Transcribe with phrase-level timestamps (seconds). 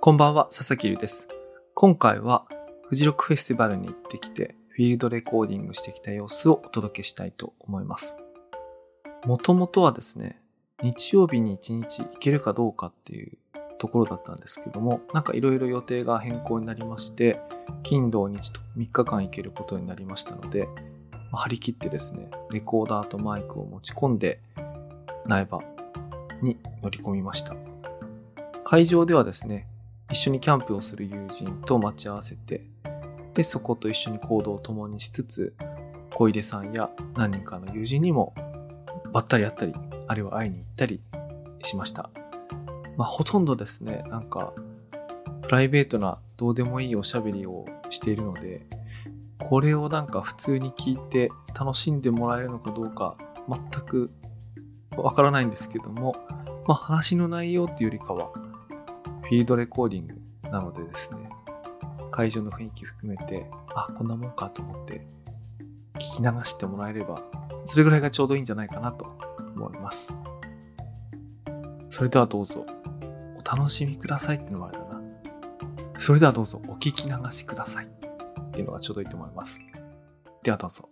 [0.00, 1.26] こんばんは、佐々木優です。
[1.74, 2.44] 今回は、
[2.88, 8.16] フジロックフェスティバルに行ってきて、フィールドレコーディングしてきた様子をお届けしたいと思います。
[9.26, 10.40] もともとはですね、
[10.84, 13.38] 日曜日に一日行けるかどうかっていう
[13.78, 17.40] ところだったんですけども、なんかいろいろ予定が変更になりまして、
[17.82, 20.68] 金土日と3日間行けることになりましたので、
[21.32, 24.40] まあ張り切ってですね、レコーダーとマイクを持ち込んで、
[25.26, 25.60] 苗場
[26.40, 27.56] に乗り込みました。
[28.62, 29.66] 会場ではですね、
[30.10, 32.64] 一緒にキャンプをする友人と待ち合わせて、
[33.34, 35.54] で、そこと一緒に行動を共にしつつ、
[36.14, 38.34] 小出さんや何人かの友人にも
[39.12, 39.74] ばったり会ったり、
[40.06, 41.00] あるいは会いに行ったり
[41.62, 42.10] しました。
[42.96, 44.52] まあ、ほとんどですね、なんか、
[45.42, 48.66] プライベートなどうでもいいおしゃべりをしているので、
[49.38, 53.16] これをなんか普通に聞いて楽しんでもらえるのかどうか
[53.48, 54.10] 全く
[54.96, 56.16] わからないんですけども、
[56.66, 58.30] まあ、話の内容っていうよりかは、
[59.28, 60.14] フィードレコーディング
[60.50, 61.28] なのでですね、
[62.10, 65.06] 会場の雰囲気含めて、あ、こんなもんかと思って、
[65.96, 67.22] 聞き流してもらえれば、
[67.64, 69.18] それぐらいがちょうどいいんじゃないかなと
[69.54, 70.14] 思います。
[71.90, 72.64] それではどうぞ、
[73.36, 75.02] お楽しみくださいってのもあれだな。
[75.98, 79.60] それではどうぞ、お聞き流しくださいっていうのがちょうどいいと思います。
[80.42, 80.88] ではどうぞ。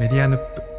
[0.00, 0.69] メディアヌップ。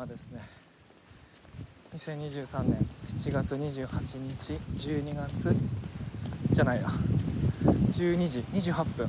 [0.00, 0.40] 今ですね
[1.92, 3.84] 2023年7月28
[4.16, 4.54] 日
[4.88, 5.52] 12月
[6.54, 8.38] じゃないや12時
[8.72, 9.06] 28分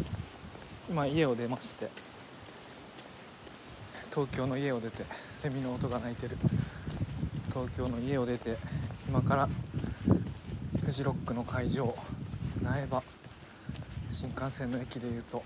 [0.89, 1.86] 今家を出まして
[4.09, 6.36] 東京の家を出てセミの音が鳴いてる。
[7.53, 8.58] 東京の家を出て
[9.08, 9.48] 今から
[10.83, 11.95] フジロックの会場
[12.66, 13.02] 苗場
[14.11, 15.42] 新幹線の駅でいうと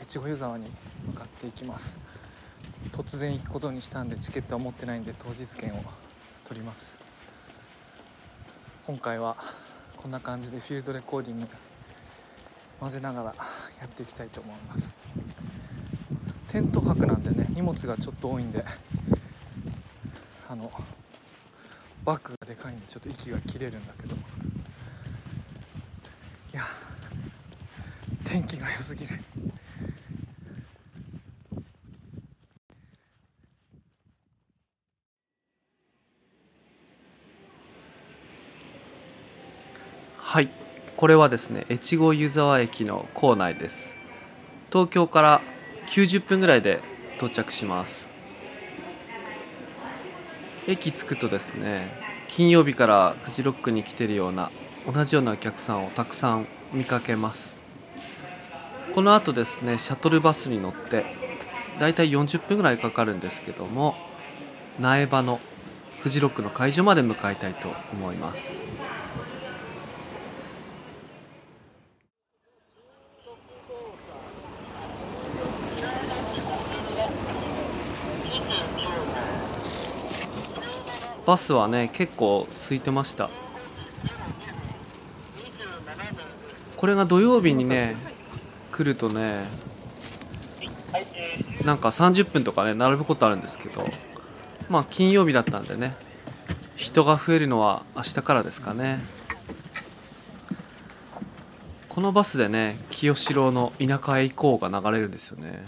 [0.00, 0.70] 越後湯沢に
[1.08, 2.07] 向かっていきます。
[2.98, 5.84] 突然行くことにしたんでチケットは持ってないんで当日券を
[6.48, 6.98] 取ります。
[8.88, 9.36] 今回は
[9.96, 11.46] こんな感じでフィールドレコーディング
[12.80, 13.34] 混ぜながらや
[13.84, 14.92] っていきたいと思います。
[16.50, 18.64] テント泊なんでね荷物がちょっと多いんで
[20.50, 20.68] あの
[22.04, 24.16] バッグがでかいんでちょっと息が切れるんだけど。
[24.16, 24.18] い
[26.52, 26.62] や
[28.24, 29.14] 天気が良すぎる
[40.20, 40.50] はい。
[40.98, 43.94] これはですね、越後湯沢駅の構内です。
[44.72, 45.40] 東京から
[45.86, 46.80] 90分ぐらいで
[47.18, 48.08] 到着します。
[50.66, 51.92] 駅着くとですね、
[52.26, 54.50] 金曜日からフジロックに来てるような
[54.92, 57.54] 同じようなお客さんをたくさん見かけます。
[58.92, 61.06] この後ですね、シャトルバスに乗って、
[61.78, 63.94] だいたい40分ぐらいかかるんですけども、
[64.80, 65.38] 苗場の
[66.00, 68.67] フジロックの会場まで向かいたいと思います。
[81.28, 83.28] バスはね結構空いてました。
[86.78, 87.96] これが土曜日にね
[88.72, 89.44] 来るとね
[91.66, 93.86] なんか30分とかね並ぶことあるんですけど
[94.70, 95.94] まあ金曜日だったんでね
[96.76, 98.98] 人が増えるのは明日からですかね。
[101.90, 105.62] このバスでね清志郎の「田舎へ行こう」が流れるんですよね。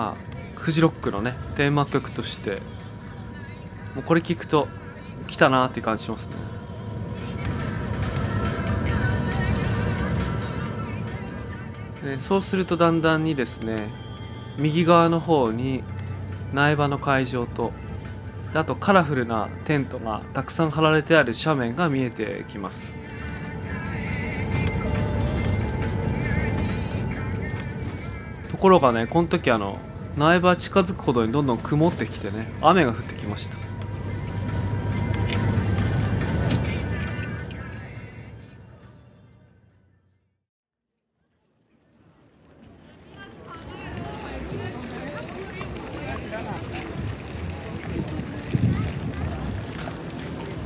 [0.00, 2.62] まあフジロックのねテーマ曲として
[3.94, 4.66] もうこれ聞くと
[5.28, 6.32] 来たなって感じしますね。
[12.02, 13.90] でそうするとだんだんにですね
[14.56, 15.84] 右側の方に
[16.54, 17.72] 苗場の会場と
[18.54, 22.90] あとカラフルなテントがたくさん張られてある斜面が見えてきます。
[28.50, 29.78] ところがねこの時あの
[30.20, 32.46] 苗場近づくほどにどんどん曇ってきてね。
[32.60, 33.56] 雨が降ってきました。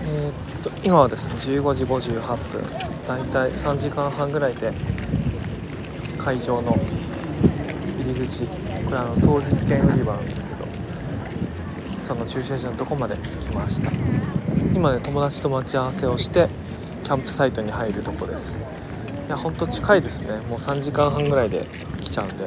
[0.03, 2.63] えーっと今はですね15時58分
[3.07, 4.73] だいたい3時間半ぐらいで
[6.19, 6.77] 会場の
[8.01, 10.67] 入り口これあの当日券売り場なんですけど
[11.99, 13.91] その駐車場のとこまで来ました。
[14.75, 16.49] 今ね友達と待ち合わせをして
[17.03, 18.59] キャンプサイトに入るとこです。
[19.27, 20.37] いやほんと近いですね。
[20.49, 21.67] もう3時間半ぐらいで
[22.01, 22.45] 来ちゃうんで。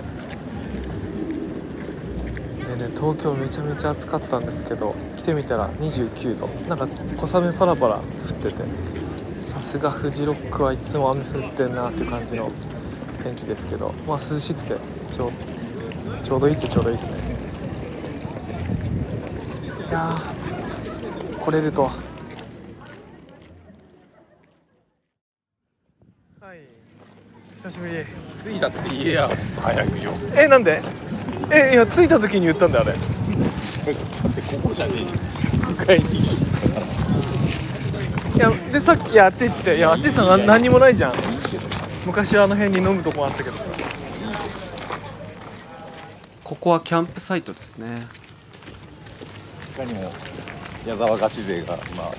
[2.67, 6.47] でね東京めちゃめちゃ暑かったんですけど来てみたら29度。
[6.67, 6.87] なんか
[7.17, 8.03] 小雨パラパラ降っ
[8.33, 8.63] てて
[9.41, 12.51] さすがフジロックはいつも雨降ってんなっていう感じの
[13.23, 14.75] 天気ですけどまあ涼しくて
[15.09, 15.31] ちょ
[16.27, 17.13] ちょうどいいっちゃちょうどいいですね。
[19.89, 21.91] いやー来れるとは。
[26.41, 26.57] はい。
[27.55, 28.03] 久しぶり。
[28.43, 29.29] 着いたって言えや
[29.61, 30.81] 早くよえなんで？
[31.49, 32.93] えいや着いた時に言ったんだよあれ。
[32.93, 36.85] だってここじゃねえよ迎えに行くから
[38.35, 39.77] いやでさっきいやあっち行って。
[39.77, 41.13] いやあっちさな何にもないじゃん。
[42.05, 43.69] 昔はあの辺に飲むとこあったけどさ
[46.47, 48.07] ここはキャンプサイトですね。
[49.75, 50.09] 他にも
[50.85, 52.09] 矢沢ガチ勢が今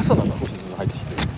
[0.00, 0.34] あそうなの？
[0.38, 1.20] 少しずつ入ってきて。
[1.20, 1.28] る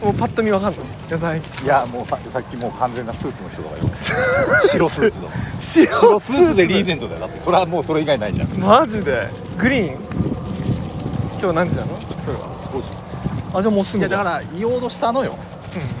[0.00, 0.78] もうパッと見わかんの？
[1.10, 1.64] 矢沢永吉。
[1.64, 4.12] いやもうささっきもう完全なスーツの人とかいます。
[4.70, 5.28] 白スーツの。
[5.58, 7.20] 白白スーツでリーゼントだよ。
[7.22, 8.48] だってそれはもうそれ以外ないじゃん。
[8.56, 9.28] マジで？
[9.58, 9.98] グリーン？
[11.40, 11.98] 今日何時なの？
[12.24, 12.46] それは。
[13.54, 15.34] あじゃあもうすいやだぐじゃんから言おうとしたのよ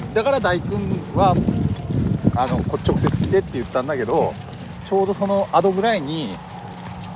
[0.06, 0.14] うん。
[0.14, 0.78] だから大君
[1.16, 1.34] は
[2.36, 4.32] あのこ直接来てって言ったんだけど
[4.88, 6.30] ちょうどそのアドぐらいに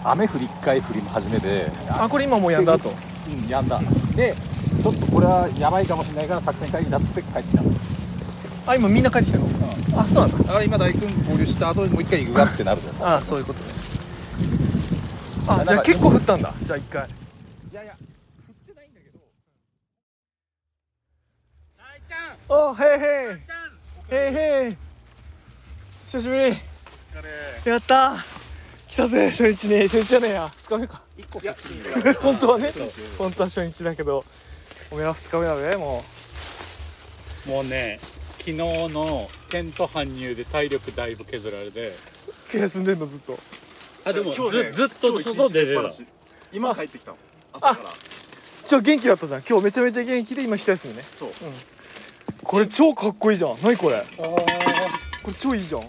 [0.05, 3.81] 雨降り一回降り始めてあこれ今もうやんだ後うんやんだ。
[4.15, 4.35] で
[4.83, 7.63] ちょっとこれはやばいかもしれないから作戦会議だっつって帰ってきた。
[7.63, 7.71] の、
[8.67, 9.47] あ今みんな帰ってきたの？
[10.01, 10.45] あそうなんだ。
[10.45, 13.15] だから今大君合流した後にもう一回行くがってなるじゃん。
[13.17, 13.67] あそういうことね。
[15.49, 16.53] あじゃあ結構降ったんだ。
[16.63, 17.09] じゃあ一回。
[17.73, 17.97] いやいや降
[18.53, 19.19] ってないんだけど。
[22.55, 24.15] おへいへい。
[24.15, 24.35] へい
[24.67, 24.77] へい。
[26.09, 26.55] 久しぶり
[27.65, 28.25] やった。
[28.89, 30.53] 来たぜ初日に初日じゃねえや。
[30.57, 31.03] 2日目か。
[31.17, 31.55] 一個いや
[32.21, 32.73] 本当はね。
[33.17, 34.25] 本当は初日だけど。
[34.91, 36.05] おめえは2日目だべも
[37.47, 37.99] もうね
[38.39, 41.93] 昨日のテント搬入で体力だいぶ削られて。
[42.53, 43.39] 休んでんのずっと。
[44.05, 45.91] あでも今日ねずずっと外出てた
[46.53, 47.17] 今帰ってきたの。
[47.53, 47.91] 朝から。
[48.65, 49.43] じゃあ元気だったじゃん。
[49.43, 51.03] 今日めちゃめちゃ元気で今一休みね。
[51.03, 51.31] そう。
[52.43, 53.57] これ超かっこいいじゃん。
[53.63, 54.05] 何これ。
[54.19, 55.83] これ超いいじゃん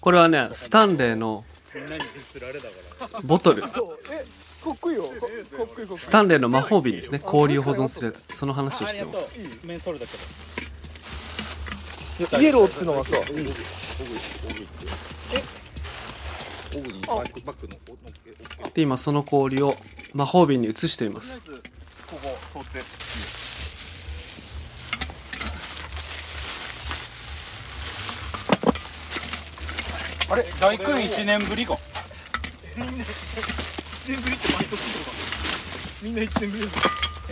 [0.00, 1.44] これはねスタンレーの
[3.24, 3.66] ボトル。
[3.68, 3.98] そう。
[4.10, 4.24] え
[4.64, 5.04] かっこいいよ。
[5.04, 5.98] かかっこいいかっこいい。
[5.98, 7.18] スタンレーの魔法瓶ですね。
[7.18, 8.36] 氷を保存するやつ。
[8.36, 9.18] その話をしてます。
[9.64, 10.12] うメンソールだけ
[12.18, 13.16] いやイエローっていうのがさ
[18.74, 19.76] で今その氷を
[20.12, 21.40] 魔法瓶に移しています
[30.30, 30.44] あれ？
[30.60, 31.74] 大君1年ぶりか。
[31.74, 31.78] 1
[32.76, 35.16] 年ぶりって毎年とか
[36.02, 36.70] みんな一年ぶりだ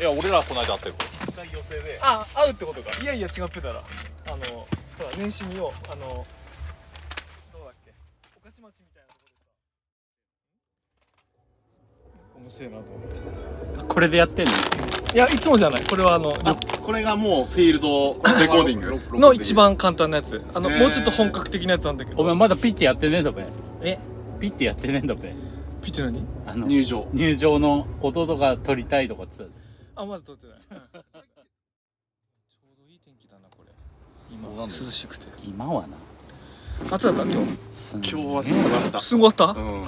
[0.00, 0.94] いや俺らこの間会ってる
[1.28, 1.98] 一回予定で。
[2.02, 3.00] あ会うってことか。
[3.00, 3.82] いやいや違ってたら。
[4.28, 6.26] あのほら年始見ようあの
[7.52, 7.92] どうだっけ
[8.44, 9.44] 御徒町みたいなところで
[12.34, 13.92] さ面白いなと思って。
[13.92, 14.52] これでやってんの？
[15.12, 15.84] いやいつもじゃない。
[15.84, 19.18] これはあのあこれがもうフィールドレコーディング。
[19.18, 20.40] の一番簡単なやつ。
[20.54, 22.22] あの、もうちょっと本格的なやつなんだけど。
[22.22, 23.44] お前まだピッてやってねえんだべ。
[23.82, 23.98] え？
[24.38, 25.34] ピッてやってねえんだべ。
[25.82, 26.24] ピッチ何？
[26.46, 27.08] あの入場。
[27.12, 30.78] 入場の弟が撮りたいとかって言ってたじあまだ撮ってない、 ちょう
[32.78, 33.72] どいい天気だなこれ。
[34.30, 35.26] 今涼しくて。
[35.26, 35.96] ゃん今はな。
[36.94, 37.94] 暑かった今日？
[37.94, 39.00] 今日はすごかった。
[39.00, 39.84] すごかった、うん。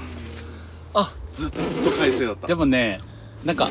[0.94, 1.58] あずっと
[1.98, 2.46] 快晴だった。
[2.46, 3.00] でもね
[3.44, 3.68] なんか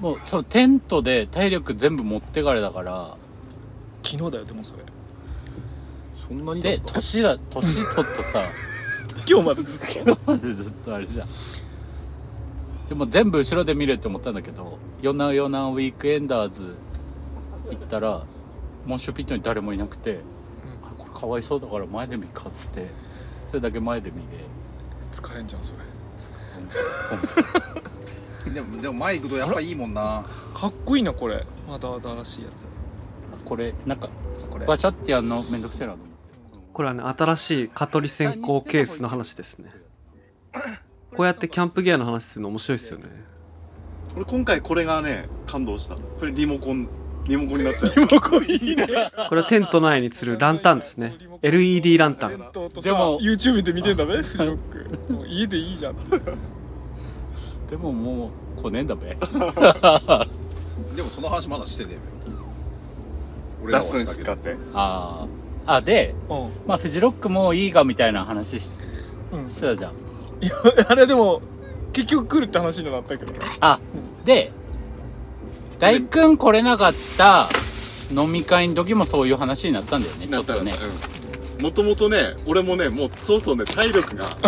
[0.00, 3.16] もうそのテントで体力全部持ってかれだから
[4.02, 4.78] 昨日だよでもそれ。
[6.28, 6.94] そんなにだっでた？
[6.94, 8.40] 年だ年取っとさ
[9.28, 10.18] 今日までずっと。
[10.26, 11.28] までずっとあれじゃん。
[12.88, 16.74] でも全部後ろで見れって思ったんだけど「ヨナヨナウィークエンダーズ」
[17.70, 18.24] 行ったら
[18.86, 20.20] モンシュピットに誰もいなくて
[20.84, 22.88] 「あこれかわいそうだから前で見っか」っつって
[23.48, 24.22] それだけ前で見で
[25.12, 25.78] 疲れんじゃんそれ。
[28.52, 30.24] でもでも前行くとやっぱいいもんな。
[30.54, 31.46] かっこいいなこれ。
[31.68, 32.66] まだ新しいやつ。
[33.44, 34.08] これなんか
[34.50, 34.66] これ。
[34.66, 36.12] バチャってやるのめんどくせえなと思って
[36.72, 39.70] これはね新しい蚊取り線香ケースの話ですね。
[41.14, 43.04] こうやってキャンプギアの話するの面白いですよね。
[44.16, 46.88] 俺今回これがね感動したこれリモコン
[47.26, 47.92] リモコンになったよ。
[48.08, 48.86] リモコンいいね。
[49.28, 51.16] これはテント内に吊るランタンですね。
[51.40, 52.30] LED ランタン。
[52.30, 52.36] で
[52.82, 54.22] でもも YouTube で見てんだべ？
[54.22, 54.58] フジロッ
[55.08, 55.12] ク。
[55.12, 55.96] もう家でいいじゃん。
[57.70, 59.16] でももう来ねえんだべ。
[60.96, 62.00] でもその話まだしてねえべ。
[63.64, 64.34] 俺ラストらはしたけど。
[64.34, 65.26] に使ってあ
[65.66, 66.50] あでうん。
[66.66, 68.80] まあフジロックもいいかみたいな話し
[69.32, 69.48] うん。
[69.48, 69.92] してたじゃん。
[70.44, 70.52] いや
[70.88, 71.40] あれでも
[71.92, 73.32] 結局来るって話になったけど。
[73.32, 73.78] ねあ
[74.24, 74.50] で
[75.82, 77.48] 大君来れなかった
[78.12, 80.74] 飲み会の時もそういう話になったんだよねちょっとね。
[81.60, 84.28] もともとね俺もねもうそうそうね体力が。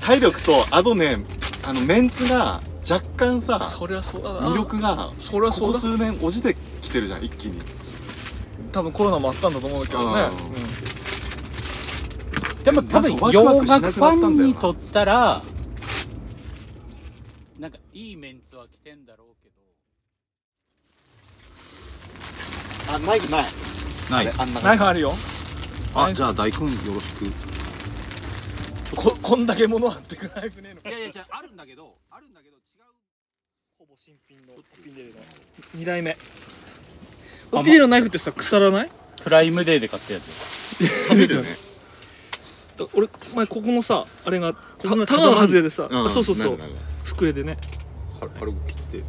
[0.00, 1.18] 体力とあとね
[1.66, 4.40] あのメンツが若干さそりゃそうだな。
[4.40, 5.78] 魅力がここそりゃそうだ。
[5.78, 7.60] 数年落ちてきてるじゃん一気に。
[8.72, 10.22] 多分コロナもあったんだと思うんだけどね。
[12.64, 15.42] でも多分洋楽ファンにとったら
[17.60, 19.54] なんかいいメンツは来てんだろうけど。
[22.90, 23.44] あナイフない。
[24.10, 24.32] ない。
[24.38, 25.10] あんなナイフあるよ。
[25.94, 26.62] あじゃあ大根よ
[26.94, 27.26] ろしく。
[28.96, 30.88] ここんだけ物あってくナイフねえのか。
[30.88, 32.84] いやいやじゃああるんだけどあるんだけど違う。
[33.78, 35.20] ほぼ新品のオピネルの。
[35.76, 36.16] 2代目。
[37.52, 38.90] オピネルのナイフってさ腐らない？
[39.22, 41.10] プライムデーで買ったやつ。
[41.10, 41.48] 冷めるよね。
[42.94, 45.94] 俺前ここのさあれがここのタガが外れでさ、ん。
[45.94, 46.58] あそうそうそう
[47.14, 47.56] 膨れでね。
[48.18, 49.04] 軽軽く切って。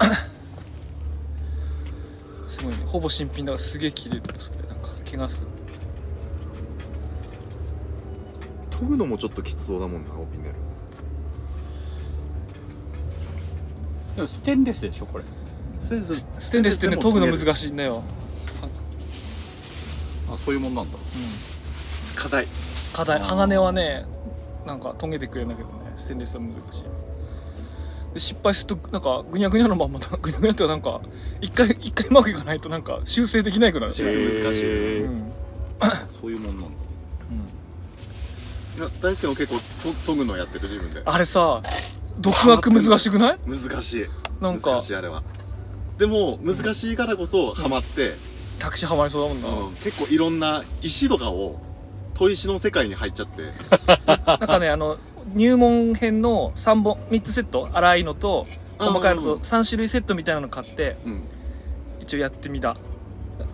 [2.48, 2.82] すごいね。
[2.86, 4.58] ほぼ新品だからすげえ切れるよそれ。
[4.68, 5.46] なんか怪我する。
[8.70, 10.54] 研ぐのもちょっときつそうだもんなオピネル
[14.16, 15.24] でもステンレスでしょこれ。
[15.80, 16.26] ステンレス。
[16.38, 18.02] ステンレスってね研ぐの難しいんだよ。
[20.32, 20.96] あそういうもんなんだ。
[22.16, 22.46] 課題。
[22.94, 23.20] 課題。
[23.20, 24.06] 鋼はね
[24.70, 26.84] なんか研げてくれるんだけどねステンレスは難しい
[28.14, 31.00] で失敗するとなんかぐにゃぐにゃのまんまぐにゃぐにゃってなんか
[31.40, 35.32] 一回一回うまくいかないとなんか修正できないくなる修正難しいうん、
[36.20, 36.80] そういうもんなんだ
[38.76, 41.62] いや大輔も結構と研ぐのやってる自分であれさ
[42.18, 44.06] 独学難しくない難しい
[44.40, 45.24] なんか難しいあれは
[45.98, 48.12] でも難しいからこそハマって、
[48.58, 51.60] タクシーはまりそうだもんな、うん結構いろんな石とかを
[52.20, 53.42] 砥石の世界に入っちゃって
[54.26, 54.98] なんかねあの
[55.34, 58.46] 入門編の3本3つセット粗いのと
[58.78, 59.38] 細かいのとうんうん。
[59.38, 61.22] うん3種類セットみたいなの買ってうん。
[62.00, 62.76] 一応やってみた。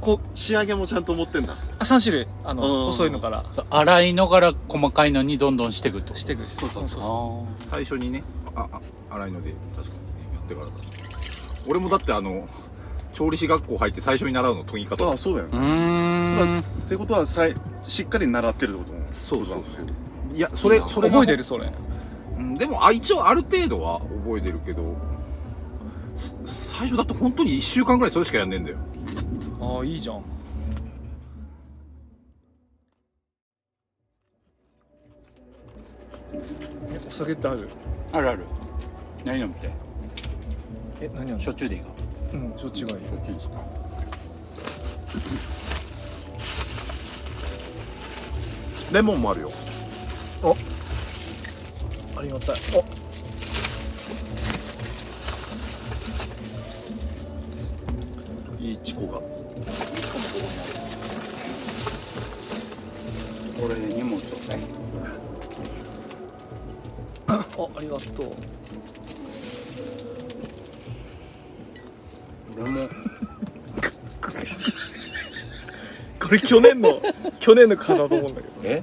[0.01, 1.57] こう仕上げもちゃんと持ってんだ。
[1.79, 2.87] あ3種類あのうん。
[2.87, 3.45] 細いのから。
[3.51, 6.15] そう粗いのから細かいのにどんどんしていくと。
[6.17, 8.81] していくそうそうそうあ最初にねああ
[9.11, 10.73] 粗いので確かにねやってからだ
[11.67, 12.49] 俺もだってあの
[13.13, 15.05] 調理師学校入って最初に習うの研ぎ方。
[15.09, 15.59] ああそうだよね。
[15.59, 16.61] ーうーん。
[16.61, 17.55] ってことはさい
[17.89, 19.83] しっかり習ってるってこともそうそうそ
[20.33, 20.37] う。
[20.37, 21.71] いやそれそれが覚えてるそれ。
[22.39, 24.97] うんでもあ一応ある程度は覚えてるけど
[26.15, 28.79] す最初だって本当に1週間ぐらいそれしかやんねえんだよ。
[29.61, 30.23] ああいいじゃん。
[36.93, 37.69] えお酒ってある？
[38.13, 38.45] あるある。
[39.25, 39.73] 何飲みたい？
[41.01, 41.89] え何ある焼酎でいいか。
[42.35, 42.97] うんそっちがいい。
[43.07, 43.57] 焼酎ですか？
[48.93, 49.51] レモンもあるよ。
[52.17, 52.57] ありがたい。
[52.75, 52.85] お。
[58.63, 59.19] いいチコが。
[63.61, 64.59] これにもちょうだい
[67.29, 68.33] あありがとう。
[72.59, 72.89] 俺も
[76.27, 77.01] これ去年の
[77.39, 78.49] 去年のカだと思うんだけど。
[78.65, 78.83] え？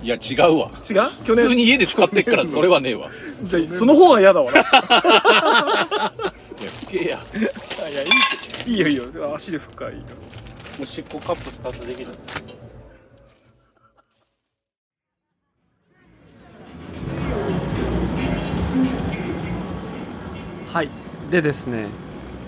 [0.02, 0.70] いや違うわ。
[0.88, 1.10] 違う？
[1.24, 1.48] 去年？
[1.54, 3.10] に家で使ってっからそれはねえわ。
[3.42, 4.50] じゃあその方が嫌だわ。
[4.50, 4.70] な いや
[6.80, 7.18] 聞けや。
[7.92, 8.06] やいい
[8.64, 9.34] けどいいよいいよ。
[9.34, 10.04] 足で拭くからいいよ。
[10.80, 12.12] おしっこカップ2つできた
[20.72, 20.88] はい。
[21.30, 21.86] でですね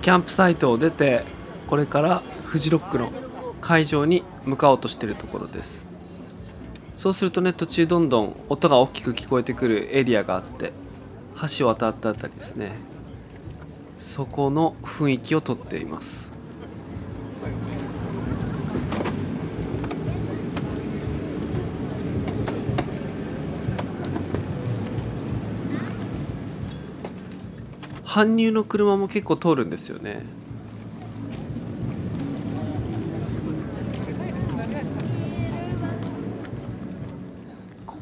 [0.02, 1.24] キャンプサイトを出て
[1.68, 3.12] これからフジロックの
[3.66, 5.88] 会場に向かおうとしているところです。
[6.92, 10.72] そうするとね途中どんどん音が大きく聞こえてくるエリアがあって
[11.58, 12.70] 橋を渡ったあたりですね。
[13.98, 16.30] そこの雰囲気をとっています。
[28.04, 30.24] 搬入の車も結構通るんですよね。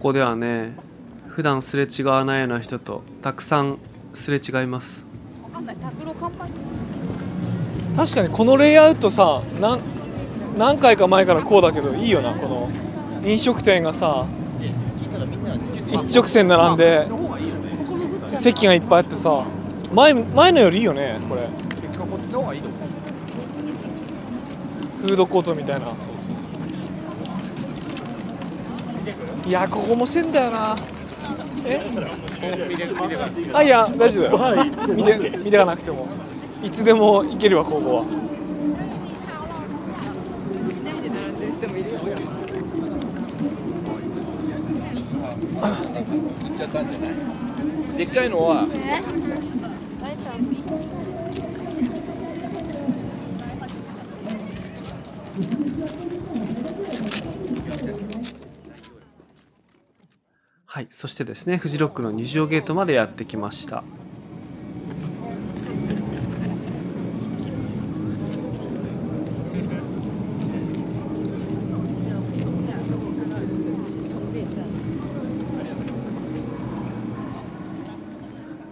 [0.05, 0.75] ここではね
[1.29, 3.79] 普段すれ違わないような人とたくさん
[4.13, 5.07] すれ違います。
[7.97, 9.81] 確かにこのレイアウトさなん
[10.59, 12.71] 何回か前からこうだけどいいよなこの
[13.27, 14.27] 飲食店がさ
[16.05, 17.09] 一直線並んで
[18.35, 19.47] 席がいっぱいあってさ
[19.95, 21.49] 前前のよりいいよねこれ。
[25.01, 25.87] フードコートみたいな
[29.47, 30.75] いやここもしてんだよな。
[31.67, 31.81] え？
[33.53, 34.65] あいや大丈夫だよ。
[34.95, 36.09] 見て見てかなくても。
[36.63, 38.05] いつでも行けるわここは。
[38.05, 38.09] 行
[46.55, 47.11] っちゃったんじゃない？
[47.99, 48.67] でっかいのは
[60.75, 60.89] はい。
[60.91, 63.85] そしてですね、フジロックの二条ゲートまでやってきました。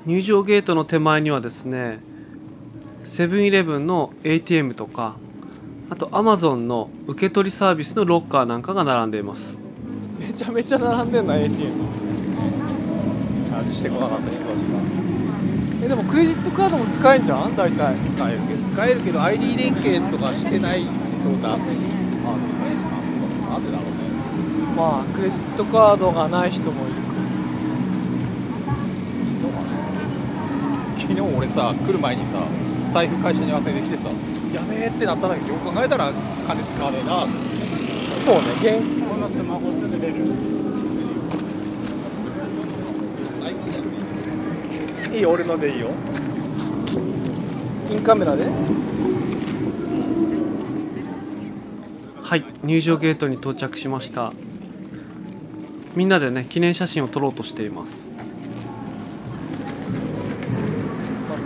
[0.05, 2.01] 入場ゲートの手前にはですね、
[3.05, 5.15] セブンイレブンの ATM とか、
[5.89, 9.62] あと Amazon の受け取りサービスのロッカーなんかが並んでいます。
[10.29, 11.57] めちゃめちゃ並んでんな ATM
[13.47, 14.55] チャージしてこなかった人たちが。
[15.85, 17.57] えでもクレジットカードも使えんじゃん？
[17.57, 17.97] 大体。
[18.17, 20.89] 使えるけど使えるけど ID 連携とかしてないと
[21.43, 22.77] ダメですあ使える
[23.43, 23.93] ななんでだろうね。
[24.77, 27.03] まあクレジットカードがない人もいる。
[30.99, 32.47] 昨日俺さ来る前にさ
[32.91, 34.09] 財布会社に忘れてきてさ
[34.55, 36.13] やべえってなったんだけどよく考えたら
[36.47, 37.27] 金使わねえな。
[38.25, 39.02] そうね
[39.33, 39.43] 現
[45.15, 45.89] いいよ俺のでいいよ。
[47.91, 48.47] インカメラで？
[52.23, 54.33] はい、入場ゲートに到着しました。
[55.95, 58.11] みんなでね、記念写真を撮ろうとしています。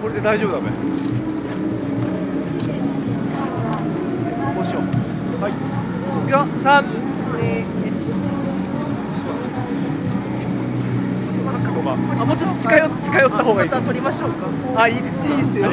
[0.00, 0.68] これで大丈夫だべ。
[0.68, 0.74] こ
[4.62, 4.82] うしよう。
[5.42, 5.52] はい。
[5.52, 5.54] い
[6.24, 6.46] くよ。
[6.62, 7.05] 321
[11.86, 14.46] 角度があもうちょっと近寄近寄った方がいいまた撮りましょうか
[14.82, 15.72] あいいですいいですよす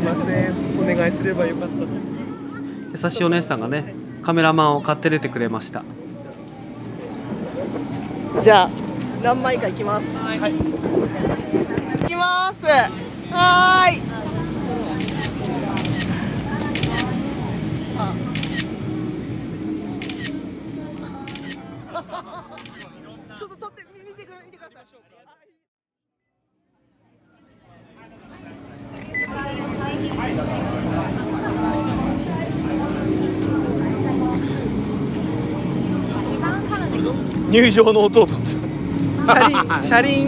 [0.00, 2.14] ませんお願いすればよかった
[2.94, 5.82] 優しいお姉さんがね、カメラマンを買って出てくれました。
[8.40, 8.70] じゃあ
[9.20, 10.16] 何枚かいきます。
[10.16, 10.54] はい。
[12.04, 12.66] いきます。
[13.32, 14.13] はーい。
[37.54, 38.44] 入場の音を撮って。
[39.24, 40.26] 車輪 車輪。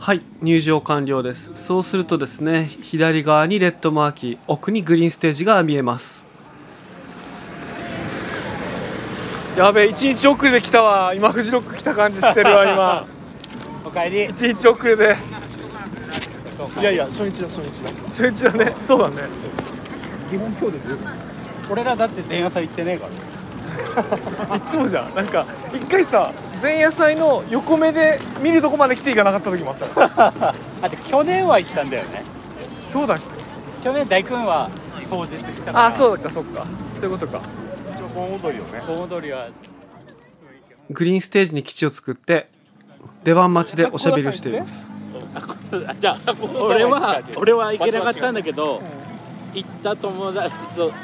[0.00, 1.52] はい、入場完了です。
[1.54, 6.26] そうするとですね、左側にレッドマーキー、奥にグリーンステージが見えます。
[9.56, 11.14] やべえ一日遅れで来たわ。
[11.14, 13.06] 今フジロック来た感じしてるわ 今。
[13.84, 14.24] おかえり。
[14.24, 15.16] 一日遅れで
[16.80, 17.90] いやいや初日だ初日だ。
[18.08, 18.74] 初日だね。
[18.82, 19.14] そうだね。
[21.70, 23.33] 俺らだって前夜祭行ってねえから
[24.56, 25.14] いつもじゃん。
[25.14, 30.54] なんか一回さ前夜祭の横目で見るとこまで来ていかなかった時もあったの。
[30.82, 32.22] あって去年は行ったんだよね。
[32.86, 33.18] そうだっ
[33.82, 34.70] 去年大君は
[35.10, 35.84] 当日来たから。
[35.84, 36.64] ああそうだっかそっか。
[36.92, 37.40] そういうことか。
[37.94, 38.82] 一応盆踊りをね。
[38.86, 39.48] 盆踊りは。
[40.90, 42.48] グリーンステージに基地を作って、
[43.22, 44.90] 出番待ちでおしゃべりをしています。
[46.00, 48.80] じゃあ俺は俺は行けなかったんだけど
[49.52, 50.54] 行った友達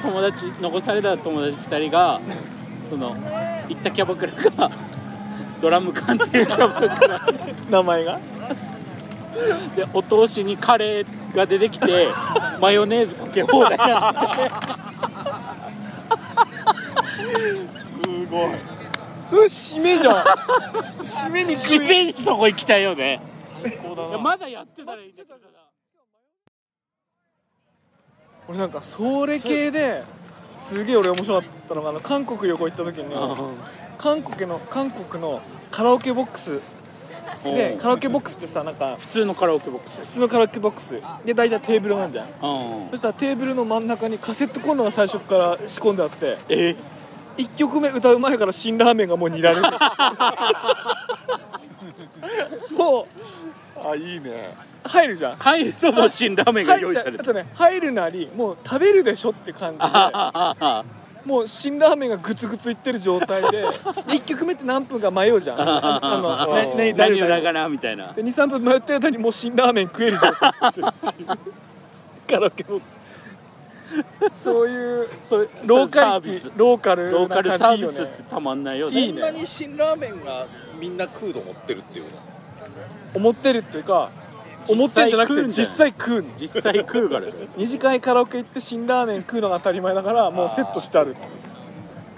[0.03, 2.21] 友達残された友達2人が
[2.91, 3.17] その
[3.69, 4.71] 行ったキャバクラが
[5.61, 7.21] ドラム缶っていうキャバクラ。
[7.71, 8.19] 名前が？
[9.77, 12.09] でお通しにカレーが出てきて
[12.61, 14.51] マヨネーズかけ放題になって。
[17.79, 18.51] すごい。
[19.25, 20.17] それ締めじゃん。
[21.05, 23.21] 締めに締めにそこ行きたいよね。
[23.63, 24.19] 最高だな。
[24.19, 25.41] まだやってたらいいんだけどな。
[28.49, 30.03] 俺なんかそれ系で
[30.61, 33.15] すげえ俺面白かったのがあの韓国旅行行った時に
[33.99, 36.61] 韓国の韓国のカラオケボックス。
[37.45, 39.99] でカラオケボックスってさなんか普通のカラオケボックス。
[40.01, 41.01] 普通のカラオケボックス。
[41.25, 42.27] で大体テーブルなんじゃん。
[42.27, 42.33] うん
[42.91, 46.77] そしたらテーブルの真ん中にカセットコンロが最初から仕込んであってえ
[47.39, 49.63] ？1曲目歌う前から辛ラーメンがもう煮られる
[52.77, 53.07] も
[53.85, 54.31] あいいね。
[54.85, 55.37] う入るじゃん。
[55.37, 61.01] 入るともう辛ラーメンが用意されてうあとね入るなりもう食べるでしょって感じで。
[61.25, 63.63] もう辛ラーメンがグツグツいってる状態で
[64.09, 65.61] 1曲目って何分か迷うじゃん。
[65.61, 67.27] ああのな何何誰々。
[67.27, 68.13] 裏かなみたいな。
[68.13, 70.33] で23分迷ってる間にもう辛ラーメン食える状態。
[70.33, 71.29] になってるっていう
[72.27, 72.85] カラオケボック
[74.35, 76.51] スそういうそれローサービス。
[76.57, 79.01] ローカルローカルなサービスっ感じいいよねてたまんないよね。
[79.01, 80.47] いいねそんなに辛ラーメンが
[80.81, 82.11] みんな食うと思ってるっていうの
[83.15, 84.11] 思ってるっていうか
[84.69, 91.17] 思ってるんじゃなくて実実際際食うの実際食うからね二次会カラオケ行って辛ラーメン食うのが当たり前だからもうセットしてある。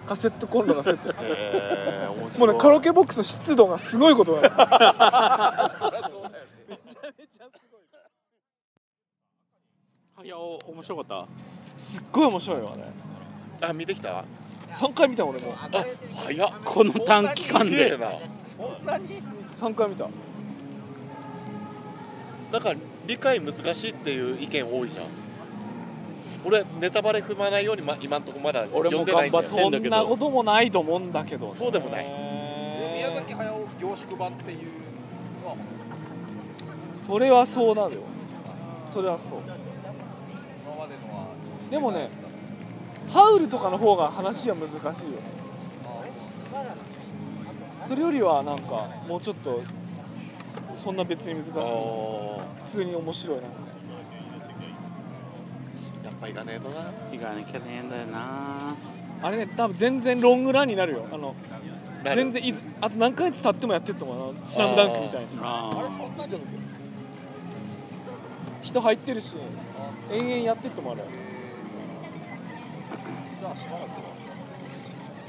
[0.07, 1.35] カセットコンロがセットしてある。
[1.35, 4.53] へえ面もうねカラオケボックスの湿度がすごいことだよ。
[10.25, 10.29] い。
[10.29, 11.27] やお面白かった。
[11.79, 12.85] すっごい面白いわね
[13.61, 14.25] あ見てきた
[14.73, 15.55] ？3回見た俺も。
[15.57, 15.69] あ
[16.25, 16.53] 早っ。
[16.65, 17.73] この短期間で。
[17.73, 18.13] すげえな。
[18.45, 20.09] そんなに？3回見た
[22.53, 22.75] なんか
[23.07, 25.07] 理解難しいっていう意見多いじゃん。
[26.45, 31.47] 俺ネタバレ踏まないように、ま、今んとこまだ俺も読んでないんだよ頑張ってそんなこともないと思うんだけど。
[31.47, 32.05] ねそうでもない。
[32.05, 34.59] 宮崎駿凝縮版っていう
[35.43, 35.57] のは。
[36.97, 37.75] それはそう。
[37.75, 38.03] なるよ
[38.93, 41.29] それはそう今までのは
[41.71, 42.11] でもね
[43.09, 45.13] ハウルとかの方が話は難しいよ。
[47.81, 49.63] それよりはなんかもうちょっと
[50.75, 51.67] そんな別に難しくない。
[51.67, 53.49] 普通に面白いなや
[56.11, 56.93] っぱ行かねえとな。
[57.13, 58.75] 行かなきゃねえんだよな。
[59.23, 61.07] あれね多分全然ロングランになるよ。
[61.13, 61.35] あの
[62.05, 66.43] 全然いつあと何ヶ月経ってもやってると思うスラムダンクみたいにああれそんなじゃん
[68.61, 69.37] 人入ってるし
[70.11, 71.05] 延々やってると思うあれ。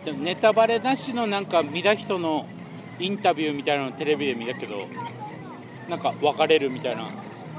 [0.05, 2.45] でもネタバレなしのなんか見た人の
[2.99, 4.87] インタビューみたいなのテレビで見たけど
[5.89, 7.03] なんか別れるみたいな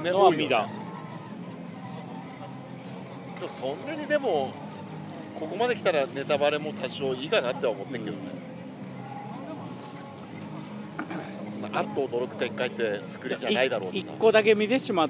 [0.03, 0.67] ねのは見た。
[3.39, 4.51] でもそんなにでも
[5.39, 8.23] ここまで来たらネタバレも多少いいかなっては思ってんけどね、
[11.61, 11.71] そん。
[11.71, 15.09] なあっと驚く展開って作りじゃないだろう一個だけ見てしまっ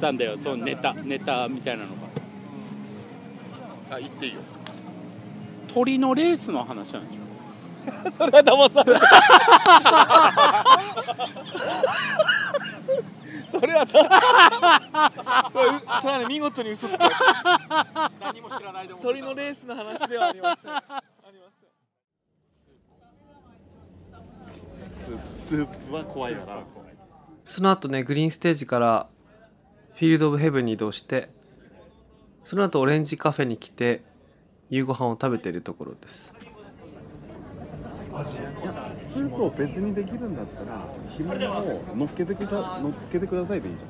[0.00, 1.96] たんだよそのネタネタみたいなのが。
[3.96, 4.40] あ言っていいよ。
[5.72, 8.10] 鳥のレースの話なんでしょ？
[8.16, 9.00] それは騙される
[13.50, 16.98] それはだこれうそれはね見事に嘘つく
[18.20, 19.00] 何も知らないでも。
[19.00, 20.72] 鳥のレースの話ではありません。
[20.72, 20.82] あ
[21.32, 21.66] りませ
[24.86, 26.62] んスープスープは怖いよな。
[27.44, 29.08] その後ね、グリーンステージから
[29.94, 31.30] フィールド・オブ・ヘブンに移動して、
[32.42, 34.02] その後オレンジカフェに来て、
[34.68, 36.34] 夕ご飯を食べているところです。
[38.18, 38.24] いや
[39.00, 40.84] スープを別にできるんだったら
[41.16, 43.68] 干物を乗っけてくだ乗っけてくださいで。
[43.68, 43.84] いいじ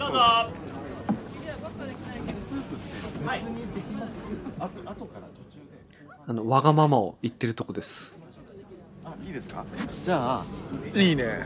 [0.00, 0.20] ゃんどうぞ
[3.20, 3.80] 別にで。
[3.80, 4.12] きます
[4.58, 5.78] あと後から途中で。
[6.26, 7.82] あの、わがままを言ってるとこで。
[7.82, 8.12] す。
[9.04, 9.40] あいいで。
[9.42, 9.64] すか
[10.04, 10.44] じゃあ
[10.98, 11.44] いいね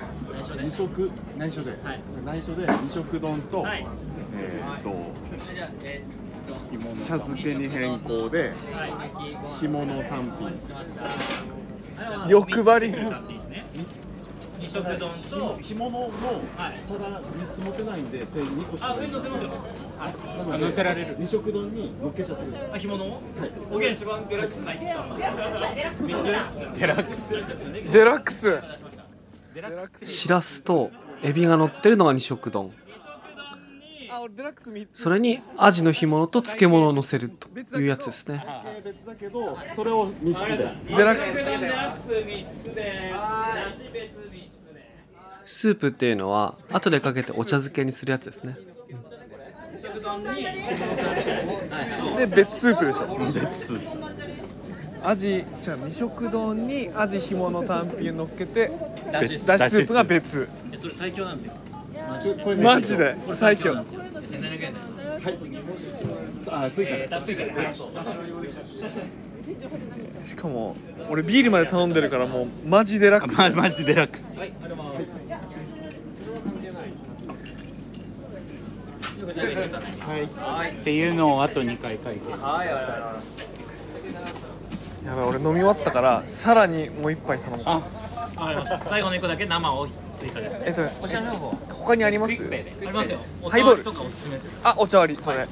[0.62, 1.76] 二食内緒で、
[2.24, 2.66] 内緒で。
[2.66, 4.90] 二食丼と、えーっと
[7.06, 8.54] 茶漬けに変更で。
[9.60, 10.50] 干物単品
[12.28, 12.94] 欲張り。
[14.60, 16.10] 二色丼と干物の
[16.88, 19.08] 皿3つ持てないんで手2個しかない。
[19.08, 19.32] んですよ。
[20.58, 21.16] 乗せられる。
[21.18, 23.20] 二色丼に乗っけちゃってくださいあ干物を
[23.72, 25.16] おげん一番デラックスないって言った
[26.74, 27.30] デラックス。
[27.92, 28.30] デラック
[29.90, 30.06] ス。
[30.06, 30.90] しらすと
[31.24, 32.72] エビが乗ってるのが二色丼。
[34.92, 38.44] それにアジの干物と漬物を乗せるというやつですね。
[38.84, 40.96] 別だけどそれを3つで。
[40.96, 41.32] デラックス。
[41.32, 41.36] ス
[42.24, 44.82] 三つですだし別三つで。
[45.44, 48.56] スープっていうのは後でかけてお茶漬けにするやつですね。
[52.18, 53.00] で別スープでしょ。
[53.40, 54.12] 別スープ。
[55.04, 58.70] アジじゃあ二色丼にアジ干物単品乗っけて
[59.10, 60.48] だしだしスープが別。
[60.72, 61.54] えそれ最強なんですよ。
[62.62, 63.16] マジで。
[63.32, 63.88] 最強なんで。
[63.88, 64.74] すよ1700円
[66.48, 67.66] あスイカでだスイカではい
[70.24, 70.76] しかも
[71.10, 72.26] 俺ビールまで頼んでるから。
[72.26, 74.30] もうマジデラックスまマジデラックス
[80.80, 82.30] っていうのをあと2回書いて。
[85.04, 87.62] やばい俺飲み終わったからさらにもう一杯頼む。
[87.66, 87.82] あ
[88.36, 88.84] わかりました。
[88.84, 91.50] 最後の一個だけ生を追加ですえっとお茶の方。
[91.68, 92.36] 他にあります？
[92.36, 92.86] クイックペイで。
[92.86, 93.18] ありますよ。
[93.42, 93.84] おハイボール。
[93.84, 94.46] 茶とかおすすめです。
[94.46, 95.22] よあお茶割り。
[95.22, 95.46] それ。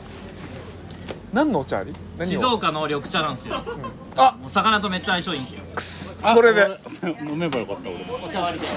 [1.33, 1.99] 何のお茶割り？
[2.19, 3.63] 何静を岡の緑茶なんですよ。
[4.17, 4.37] あ。
[4.45, 6.33] お魚とめっちゃ相性いいんですよ。
[6.35, 6.81] それで。
[7.25, 8.73] 飲めばよかった俺お茶割りで。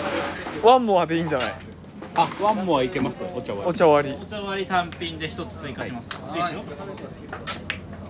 [0.63, 1.53] ワンモアでいいんじゃない？
[2.15, 4.17] あワンモアいけますお茶はお茶割り。
[4.21, 6.17] お茶割り単品で一つ追加しますか。
[6.35, 6.39] い。
[6.39, 6.63] いですよ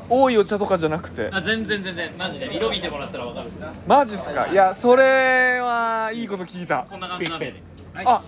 [0.10, 1.30] 多いお茶とかじゃなくて。
[1.32, 2.12] あ全然全然。
[2.18, 2.56] マジで。
[2.56, 3.50] 色見てもらったらわかる。
[3.88, 4.48] マジっすか？
[4.48, 6.86] いやそれはいいこと聞いた。
[6.90, 7.62] こんな感じなんで。
[8.06, 8.22] あ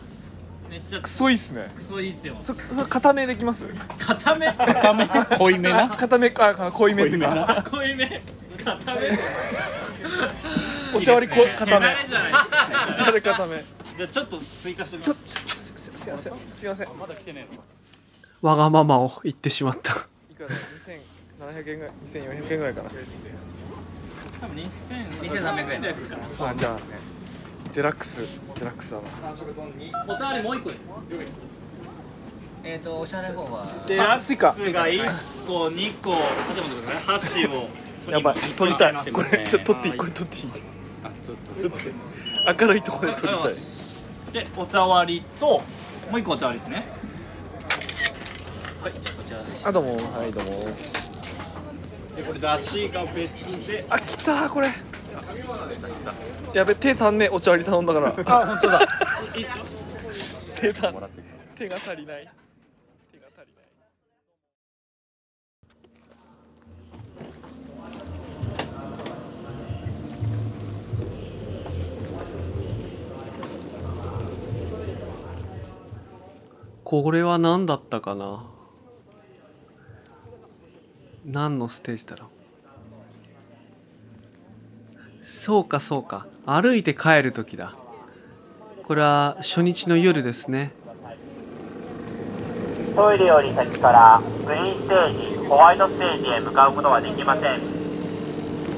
[0.69, 1.71] めっちゃクソいいっすね。
[1.75, 2.35] クソいいっすよ。
[2.39, 3.67] そそれ固めできます？
[3.99, 4.51] 固め？
[4.53, 5.07] 固め
[5.38, 5.89] 濃いめな？
[5.89, 7.63] 固めかあ濃いめっていうか。
[7.69, 8.21] 濃いめ
[8.63, 9.17] 固め。
[10.95, 11.95] お茶割りこ固め。
[12.89, 13.63] お茶割り固め。
[13.97, 15.35] じゃあちょっと追加しておきちょます。
[15.35, 16.88] ちょすすいませんすいません。
[16.99, 18.49] まだ来てねえの？
[18.49, 19.93] わがままを言ってしまった。
[19.93, 20.55] いくらだ？
[21.39, 22.89] 2700円ぐらい2400円ぐらいかな。
[24.41, 25.82] 多分2300円。
[25.82, 25.95] で
[26.39, 26.82] あじゃあね
[27.74, 29.04] デラックスデラックスだな
[30.08, 30.82] おたわりもう一個です。
[32.63, 33.67] えっ、とおしゃれ方は。
[33.86, 35.04] であスイカスが1
[35.45, 36.17] 個2個あ
[36.56, 37.67] でもください箸を
[38.10, 38.36] やばい。
[38.58, 38.95] 撮りたい。
[39.04, 39.91] すこれちょっと撮ってい。
[39.91, 40.43] いこれ撮っていい
[41.26, 43.54] 撮って明るいところで撮りたい。
[44.32, 45.62] でお茶割りと
[46.10, 46.88] もう一個お茶割りですね。
[48.82, 48.93] はい。
[49.02, 49.91] じゃあこちらですあどうも。
[49.95, 50.52] はいどうも
[52.15, 53.86] でこれ出汁が別で。
[53.89, 54.69] あ来たーこれ。
[56.54, 58.08] やべ手足んねえお茶割り頼んだから。
[58.25, 58.82] あ本当だ。
[59.36, 59.60] いいですか？
[60.56, 61.10] 手足ん手が足りない。
[61.58, 62.28] 手が足りない。
[76.84, 78.45] これは何だったかな？
[81.25, 82.27] 何のステージだろ
[85.23, 85.25] う？
[85.27, 86.27] そうかそうか。
[86.45, 87.73] 歩いて帰る時だ。
[88.83, 90.71] これは初日の夜ですね。
[92.95, 97.59] トイレより先からグリーンステージ、ホワイトステージへ向かうことはできません。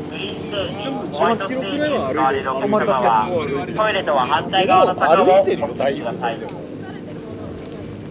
[0.10, 3.28] グリーンステージ、ホワイトステージへ向かわれるお客様は、
[3.76, 5.84] トイレとは反対側の坂をお進みくだ
[6.14, 6.40] さい。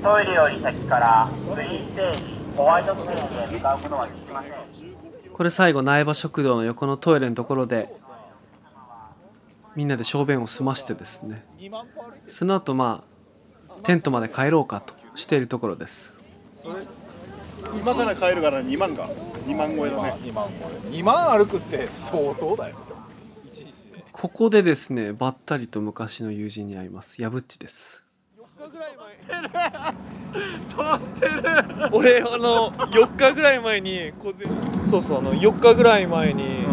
[0.03, 4.53] トイレより先からグリーンステージ、ホワイトステージへ向かうことはできません。
[5.33, 7.95] これ最後苗場食堂の横のトイレのところで
[9.75, 11.45] みんなで小便を済ましてですね。
[12.27, 13.05] その後ま
[13.69, 16.17] あテントまで帰ろうかとしているところです。
[17.75, 19.07] 今から帰るから2万が
[19.47, 20.15] 2万超えだね。
[20.23, 20.49] 2万
[20.91, 22.77] 2万歩くって相当だよ。
[24.13, 27.21] ここでですねばったりと昔の友人に会います。
[27.21, 28.06] やぶっちです
[31.93, 34.47] 俺あの4日ぐらい前に小勢
[34.85, 36.65] そうそうあの4日ぐらい前に、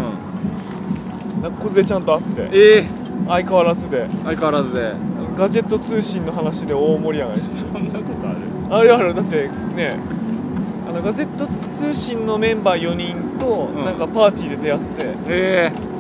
[1.42, 2.50] なんか小勢ちゃんと会って。
[2.54, 2.88] ええ。
[3.28, 4.08] 相変わらずで。
[4.24, 4.94] 相変わらずで。
[5.36, 7.60] ガジェット通信の話で大盛り上がりして。
[7.60, 8.94] そんなことある？
[8.96, 9.14] あるある。
[9.14, 9.98] だってね
[10.88, 13.84] あのガジェット通信のメンバー4人とん。
[13.84, 15.93] なんかパーティーで出会って、えそうそうそうで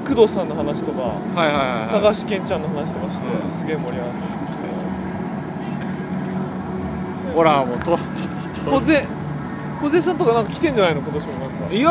[0.00, 2.02] 工藤さんの話とかえはいはいはい。
[2.02, 4.18] 高橋健ちゃんの話とかして、すげえ盛り上がって
[7.34, 7.98] ほらもうと
[8.70, 9.06] 小勢
[9.80, 11.74] 小勢さんとかなんか来てんじゃないの今年もなんか。
[11.74, 11.90] いや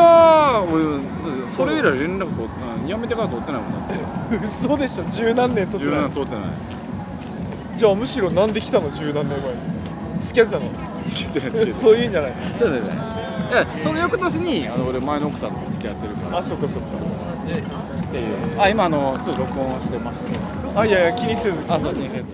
[0.60, 2.48] ー俺それ以来連絡取っ
[2.84, 3.98] てやめてから取ってないもんだっ
[4.30, 4.36] て。
[4.44, 6.00] 嘘でしょ十何年とって十ない。
[6.02, 6.44] 年取ってない。
[7.76, 9.56] じゃあむしろなんで来たの十何年前に。
[10.22, 10.70] 付き合ってたの？
[11.04, 11.72] つけてないつけてない。
[11.74, 12.90] そういうんじゃないそうだよね。
[13.82, 16.38] その翌年にあの俺前の奥さんと付き合ってるから。
[16.38, 16.88] あそっかそっか
[18.58, 20.38] あ今あのちょっと録音してまして。
[20.74, 21.58] あいやいや気にせず。
[21.68, 22.24] あそう気にせず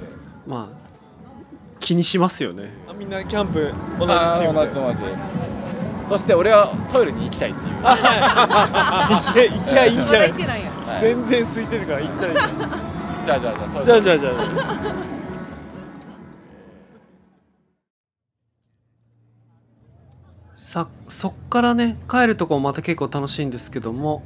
[0.46, 0.78] まあ
[1.80, 2.70] 気にしますよね。
[2.88, 4.66] あみんなキャンプ同じチあームで。
[4.66, 4.98] 同じ同じ。
[6.08, 7.74] そして俺はトイレに行きたいっていう。
[7.84, 10.06] 行け行きゃいいん。
[10.06, 10.32] じゃない
[11.00, 12.36] 全然空いてるから行ったらいい。
[13.26, 13.84] じゃあじゃあじゃあトイレ。
[13.84, 15.18] じゃあじゃあじゃあ。
[20.54, 24.22] さそっからね帰るとこもまた結構楽しいんですけども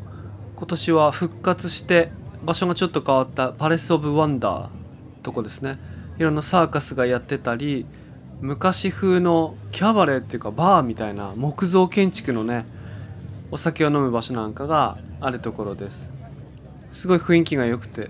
[0.62, 2.12] 今年は復活して
[2.44, 4.68] 場所がちょっと変わったパレス・オブ・ワンダー
[5.24, 5.80] とこですね。
[6.18, 7.84] いろんなサーカスがやってたり
[8.40, 12.64] 昔風のキャバレーっていうかバーみたいな木造建築のね
[13.50, 16.12] お酒を飲む場所なんかがあるところです。
[16.92, 18.08] すごい雰囲気が良くて。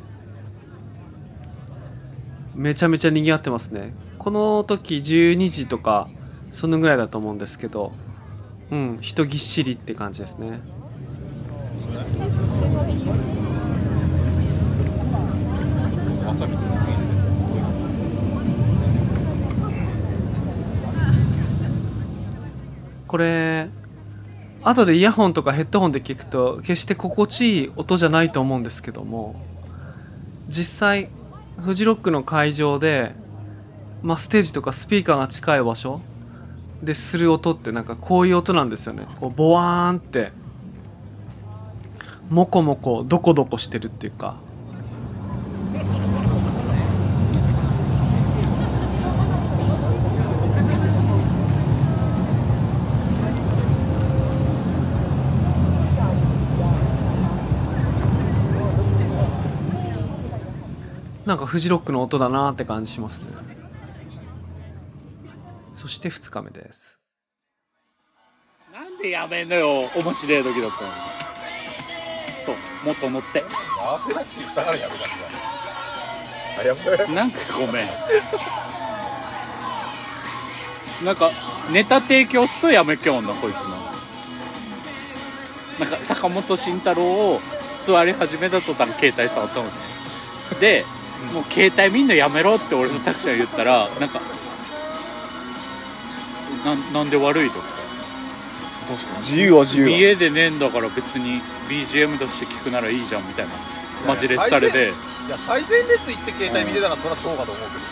[2.55, 3.95] めちゃめちゃ賑わってますね。
[4.19, 6.11] この時12時とか
[6.51, 7.93] そのぐらいだと思うんですけど
[8.71, 10.61] うん人ぎっしりって感じですね。
[23.07, 23.68] これ
[24.62, 29.37] 後でイヤホンとかヘッドホンで聞くと決して心地いい音じゃないと思うんですけども
[30.48, 31.11] 実際
[31.62, 33.14] フジロックの会場で、
[34.02, 36.00] まあ、ステージとかスピーカーが近い場所
[36.83, 39.07] でする音ってなんかこういう音なんですよね。
[39.20, 40.33] こうボワーンって。
[42.33, 44.37] モコモコドコドコしてるっていうか。
[61.27, 63.27] なんかフジロックの音だなーって感じしますね。
[65.71, 66.99] そして2日目です。
[68.73, 71.32] なんでやめんのよ面白い時だったの
[72.44, 73.44] そうもっと乗って。
[73.78, 75.14] 合わせろって言ったからやめたんだ
[76.61, 76.74] あや
[77.09, 77.88] めなんかごめん。
[81.05, 81.31] なんか
[81.72, 83.70] ネタ提供すとやめきょんなこいつの。
[85.81, 87.40] なんか坂本慎太郎を
[87.74, 89.70] 座り始めた途端携帯触ったの
[90.61, 90.85] で
[91.33, 94.20] もう携帯みんなやめろって俺とタクシーが言ったらなんか
[96.64, 97.64] ななんで悪いとか
[98.88, 99.18] 確かに。
[99.20, 99.90] 自由は自由だ。
[99.90, 103.55] 家でねえんだから別に BGM 出して聞くならいいじゃんみたいな
[104.07, 104.79] マジレスされて。
[105.27, 107.87] いや最前列行って携帯見てたらそりゃどうかと思うけどさ。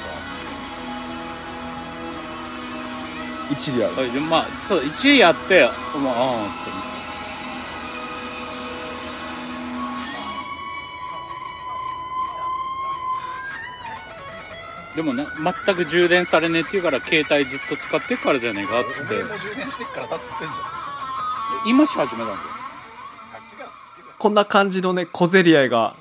[3.51, 3.95] 一理ある。
[3.99, 6.83] あでもまあそう一位やってまああーって思っ
[14.85, 14.97] て。
[14.97, 15.25] でもね
[15.67, 19.15] 全く充電されねえって言うから携帯ずっと使ってっからじゃねえかっつって。
[19.15, 20.53] 俺も充電してっからだっつってんじゃん。
[21.69, 22.39] 今し始めたんだよ
[24.21, 25.97] こんな感じのね小競り合いが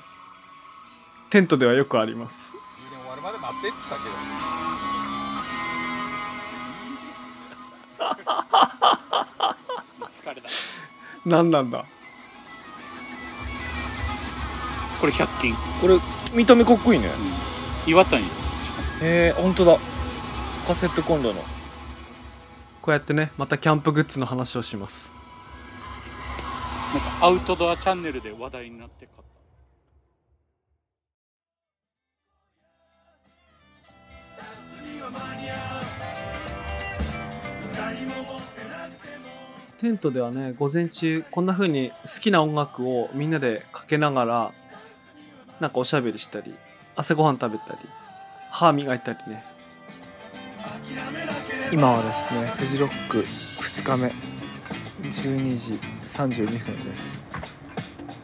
[1.30, 2.52] テントではよくあります。
[2.52, 4.10] 充電終わるまで待ってっつったけど。
[10.12, 10.48] 疲れた。
[11.24, 11.86] 何なんだ？
[15.00, 15.54] これ100均。
[15.80, 15.96] これ
[16.34, 17.08] 見た目かっこいいね。
[17.86, 18.22] 岩谷。
[18.22, 18.28] へ
[19.00, 19.78] え本当だ。
[20.66, 21.40] カセットコンロの。
[22.82, 25.10] こうやってねまたキャンプグッズの話をします
[26.92, 29.30] なんかアウトドアチャンネルで話題になって買っ
[39.80, 44.52] テントではね午前中こんな風に好きな音楽をみんなでかけながら
[45.60, 46.54] なんかおしゃべりしたり
[46.96, 47.78] 朝ごはん食べたり
[48.50, 49.44] 歯磨いたりね。
[51.72, 54.29] 今はですねフジロック2日目
[55.02, 57.18] 12時32分です。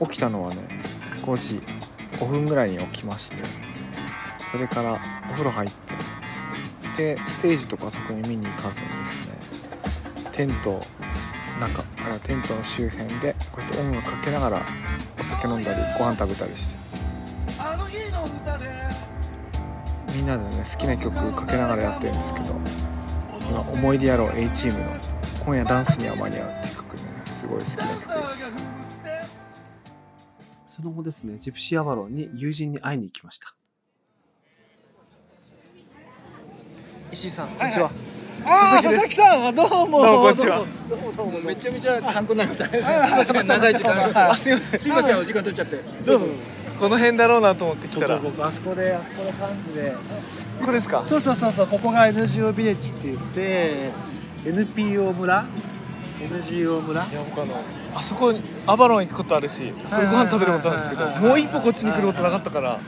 [0.01, 0.63] 起きたのはね
[1.23, 1.61] 5時
[2.19, 3.37] 5分ぐらいに起きまして
[4.39, 5.71] それからお風呂入っ
[6.95, 9.27] てでステージとか特に見に行かずにですね
[10.33, 10.81] テント
[11.61, 14.67] 中あテントの周辺でこうやって音楽かけながら
[15.19, 16.87] お酒飲んだりご飯食べたりして。
[20.15, 22.47] みんなでね好きな曲かけながらやってるんですけど
[23.51, 24.91] 今思い出やろう A チームの
[25.45, 26.51] 「今夜ダンスには間に合う」
[27.37, 28.99] すごい好きな曲です。
[30.69, 33.55] その後ですねジプシーアバロンに友人に会いに行きました。
[37.13, 37.91] 石井さんこんにちは。
[38.47, 39.17] あー佐々木です。
[39.17, 40.01] 佐々木さんはどうも。
[40.03, 40.65] どうもこんにちは。
[40.89, 41.39] どうもどうも。
[41.41, 42.65] めちゃめちゃ参考になりました。
[42.71, 44.31] すいません長い時間。
[44.31, 44.81] あすいません。
[44.81, 45.77] すいませんお時間取っちゃって。
[46.07, 46.27] どうぞ。
[46.81, 48.15] この辺だろうなと思って来たら。
[48.17, 49.93] あそこであそこの感じで。
[50.61, 51.05] ここですか？
[51.05, 51.67] そうそうそうそう。
[51.67, 53.91] ここが NGO ビレッジって言って
[54.47, 55.45] NPO 村
[56.21, 57.07] NGO 村？
[57.95, 62.79] あそこにアバロン行くことあるしそこでご飯食べることあるんですけどもう一歩こっちに来ることなかったから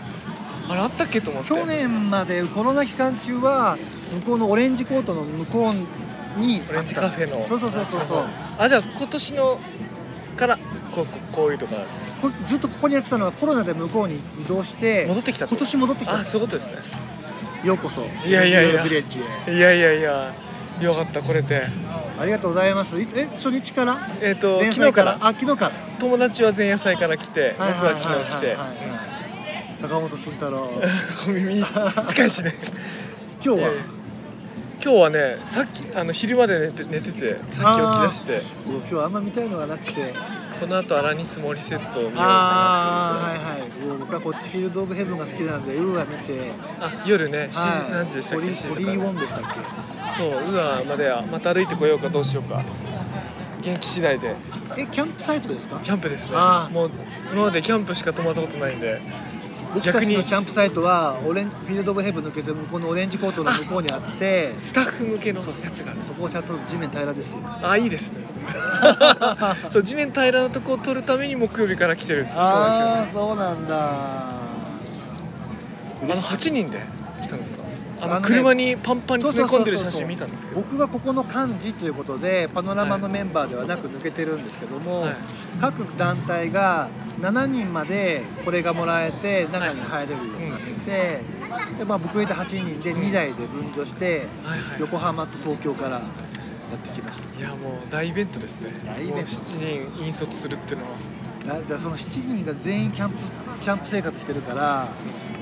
[0.71, 1.49] あれあったっけと思って。
[1.49, 3.79] 去年までコロナ期間中は
[4.14, 5.75] 向こうのオレンジコートの向こう
[6.41, 7.49] にオレンジカフェの。
[7.49, 8.25] そうそうそうそうそう。
[8.59, 9.59] あじゃあ今年の
[10.37, 10.59] から
[10.95, 11.77] こうこういうとか
[12.21, 16.14] これずっとここにやってたのがコロナで向こうに移動して戻ってきた今年戻ってきた。
[16.14, 16.77] あそういうことですね。
[17.64, 18.85] ようこそいやいやいや。
[18.85, 19.57] ビレッジへ。
[19.57, 20.33] いやいやいや
[20.81, 21.67] よかったこれで。
[22.21, 23.01] ありがとうございます。
[23.01, 23.99] いえ初日から？
[24.21, 25.12] えっ、と前昨日から。
[25.12, 25.73] らあ昨日から？
[25.99, 28.57] 友達は前夜祭から来て僕は昨日来て。
[29.81, 30.69] 坂本慎太郎。
[31.25, 31.64] 小耳
[32.07, 32.55] 近いしね。
[33.45, 33.71] 今日は？
[34.81, 38.41] 今日はねさっきあの昼まで寝て寝ててさっき起き出して。
[38.91, 39.93] 今日あんま見たいのがなくて
[40.61, 43.71] この後アラニスモリセットを見ようかああはいはい。
[43.81, 46.37] もう僕はこっちフィールド・オブ・ヘブンが好きなんで UA見て。
[46.81, 48.44] なあ夜ね7時、はい何時でしたっけ？
[48.44, 48.75] ホリ7時とか。
[48.75, 49.40] ホリー・ウォンでしたっ
[50.12, 50.14] け？
[50.14, 52.62] そうウーアまではまた歩いてこようかどうしようか。
[53.62, 54.35] 元気次第で。
[54.77, 55.78] えキャンプサイトですか？
[55.83, 56.33] キャンプですね。
[56.37, 56.91] あもう
[57.33, 59.01] 今までキャンプしか泊まったことないんで
[59.75, 64.55] 僕たちのキャンプサイトはオレンフィールド・オブ・ヘブン抜けて向こうのオレンジコートの向こうにあって。
[64.59, 66.01] スタッフ向けのやつがある。
[66.07, 67.39] そこをちゃんと地面平らですよ。
[67.62, 68.19] あいいですね。
[69.71, 73.77] そう地面平らなとこを撮るために木曜日から来てるああそうなんだ。
[73.79, 74.41] あ
[76.07, 76.81] の8人で
[77.21, 77.59] 来たんですか？
[78.01, 80.61] あの車にパンパンに詰め込んでる写真見たんですけど。
[80.61, 85.14] 僕はここの幹事ということでパノラマのメンバーではなく抜けてるんですけども、はい。
[85.61, 86.88] 各団体が
[87.20, 91.20] 7人までこれがもらえて中に入れるようになってて、
[91.78, 94.80] でまあ、僕入れて8人で2台で分乗してはいはい。
[94.80, 96.01] 横浜と東京からや
[96.76, 97.38] ってきました。
[97.38, 98.70] いやもう大イベントですね。
[98.84, 99.14] 大イベント。
[99.14, 100.90] もう7人引率するっていうのは。
[101.49, 103.16] だだその7人が全員キャンプ
[103.61, 104.86] キャンプ生活してるから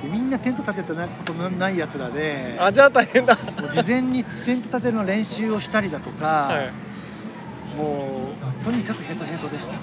[0.03, 2.57] でみんなテント立てたなことのないやつらで。
[2.59, 3.34] あじゃあ大変だ。
[3.34, 7.76] もう事前にテント立ての練習をしたりだとか、はい。
[7.76, 8.30] も
[8.62, 9.78] うとにかくヘトヘトでした、ま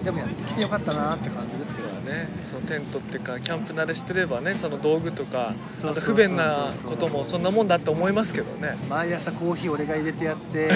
[0.00, 2.28] あ、でもやってきてよかったなって感じですけどね。
[2.42, 5.90] そのテントっていうかキャンプ慣れしてればねその道具とかそうそうそうそう。
[5.90, 8.76] あと不便なこともそんなもんだって思いますけどね。
[8.88, 10.70] 毎朝コーヒー俺が入れてやって。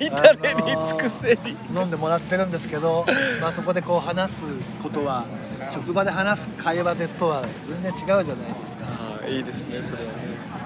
[0.00, 0.56] 至れり
[0.88, 1.56] 尽くせり。
[1.74, 3.06] 飲んでもらってるんですけど、
[3.40, 4.44] まあ、そこでこう話す
[4.82, 5.24] ことは
[5.70, 8.86] 職場で話す会話でとは全然違うじゃないですか。
[9.24, 10.18] あいいですねそれはね。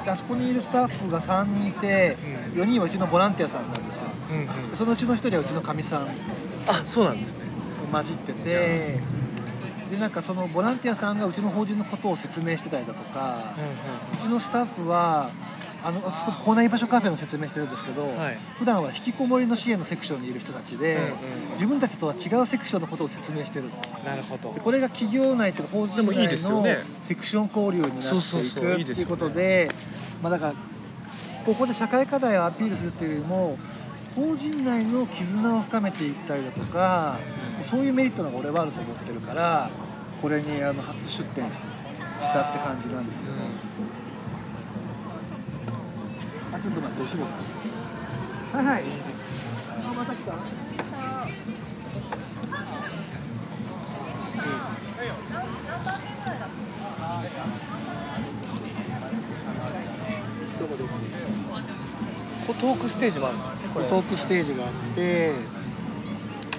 [0.05, 2.17] であそこにいるスタッフが3人いて
[2.55, 4.05] 4人はうちのボランティアさんなんですよ。
[4.31, 4.77] うんうん。
[4.77, 6.09] そのうちの1人はうちのかみさん。
[6.67, 7.41] あそうなんですね。
[7.91, 9.01] 混じってて。
[9.91, 13.55] でなんかそのボランティアさんがうちの法人のことを説明してたりだとか、
[14.15, 15.31] うちのスタッフは
[15.85, 18.39] あの校内居場所カフェの説明してるんですけど、はい。
[18.57, 21.11] 普段は引きこもりの支援のセクションにいる人たちで、うんうん
[21.53, 23.67] 自分たちとは違うセクションのことを説明してる
[24.05, 24.55] なるほど。
[24.55, 29.69] でこれが企業内というか法人でもいい内のですよねセクション交流になっていくっていうことで
[30.23, 30.55] まあだから
[31.45, 33.59] ここで社会課題をアピールするっていうよりも
[34.17, 37.19] 法人内の絆を深めていったりだとか
[37.71, 39.71] そういうメリットが俺はあると思ってるから
[40.21, 43.33] これにあの初出展したって感じなんですよ。
[43.33, 43.39] ね、
[46.55, 48.85] あちょっと待ってお仕事はいはい。
[48.85, 49.49] いいです。
[49.71, 50.35] あまた来た。
[54.23, 54.49] ステージ。
[62.47, 63.89] こトークステージもあるんですねこれ。
[63.89, 65.33] トークステージがあって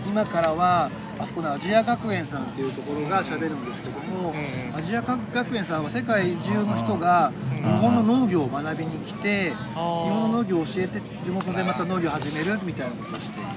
[0.08, 0.90] 今からは
[1.24, 4.36] あそこのアジア学園さんっていうところが喋るんですけども、
[4.76, 7.32] アジア学園さんは世界中の人が
[7.64, 13.50] 日本の農業を学びに来て、日本の農業を教えて地元でまた農業を始めるみたいなことをしている。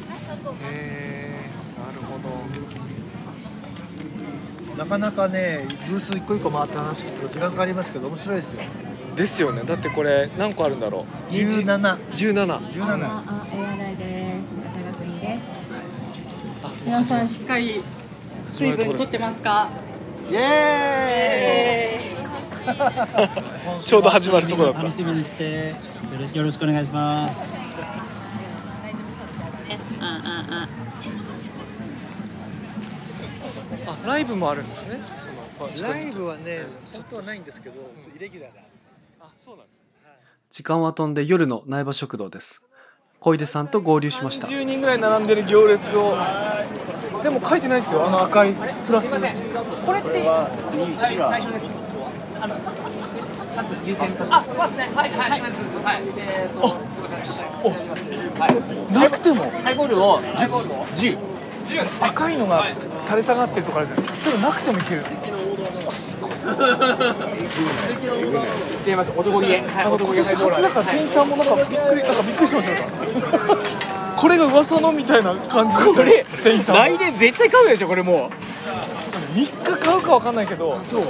[0.73, 2.29] へえなるほど。
[4.79, 8.61] なかなかねブース一個一個回って話すと時間かかりますけど面白いですよ。
[9.17, 9.63] ですよね。
[9.63, 15.56] だってこれ何個あるんだろう？17 17 17
[16.87, 17.83] 皆さんしっかり
[18.53, 19.69] 水分取ってますか？
[20.31, 22.21] イエー
[23.81, 23.83] イ！
[23.83, 24.83] ちょうど始まるところだった。
[24.85, 25.75] 楽しみにして
[26.33, 27.69] よろしくお願いします。
[30.01, 30.69] あ
[34.07, 35.01] ライブもあるんですね。
[35.83, 37.75] ライブはねちょっとはないんですけど、
[38.15, 38.69] イレギュラーである
[39.21, 39.81] あそうなんです。
[40.51, 42.63] 時間は飛んで夜の苗場食堂です
[43.21, 44.47] 小出さんと合流しました。
[44.47, 46.15] 10人ぐらい並んでる行列を。
[47.23, 48.53] でも書いてないですよあの赤い
[48.87, 49.15] プラス。
[49.17, 49.21] こ
[49.93, 50.23] れって
[50.99, 51.67] 最初です
[52.41, 52.55] あの
[53.57, 55.11] パス優先パスあパスねはい。
[55.11, 55.31] はい。
[55.31, 55.51] はい。
[56.19, 56.77] えーと
[58.39, 58.49] は
[58.91, 58.93] い。
[58.93, 61.19] なくてもハイボールをハイボールを10
[62.01, 62.37] 赤い。
[62.37, 62.63] のが
[63.07, 64.05] 垂れ下がってるとこあるじゃない。
[64.05, 64.83] ですかそれなくてもい。
[64.83, 65.26] けるすごい
[68.87, 69.11] 違います。
[69.17, 72.73] 男気はい初だから店員さんもなんかびっくりなんかびっくりしました。
[72.73, 72.79] よ
[74.17, 76.25] これが噂のみたいな感じでしたね。
[76.43, 76.77] 店員さん。
[76.77, 78.31] 来年絶対買うでしょこれも
[79.35, 81.09] 3日買うかわかんないけどそう、うん、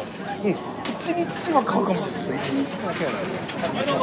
[0.53, 0.55] 1
[1.14, 2.01] 日は買うかも。
[2.07, 3.18] しれない1日だけなんで
[3.84, 3.97] すよ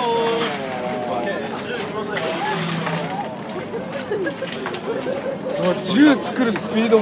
[5.64, 7.00] うわ銃作るスピード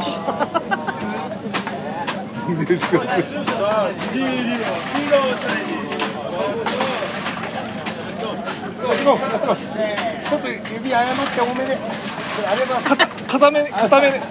[9.02, 14.22] ちょっと指謝って多めでありがとうございます固め固め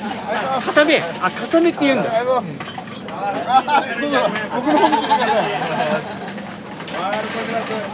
[0.60, 4.22] 固めあ固めって言うんだありがとうございますそうそう
[4.54, 5.50] 僕の方に来てください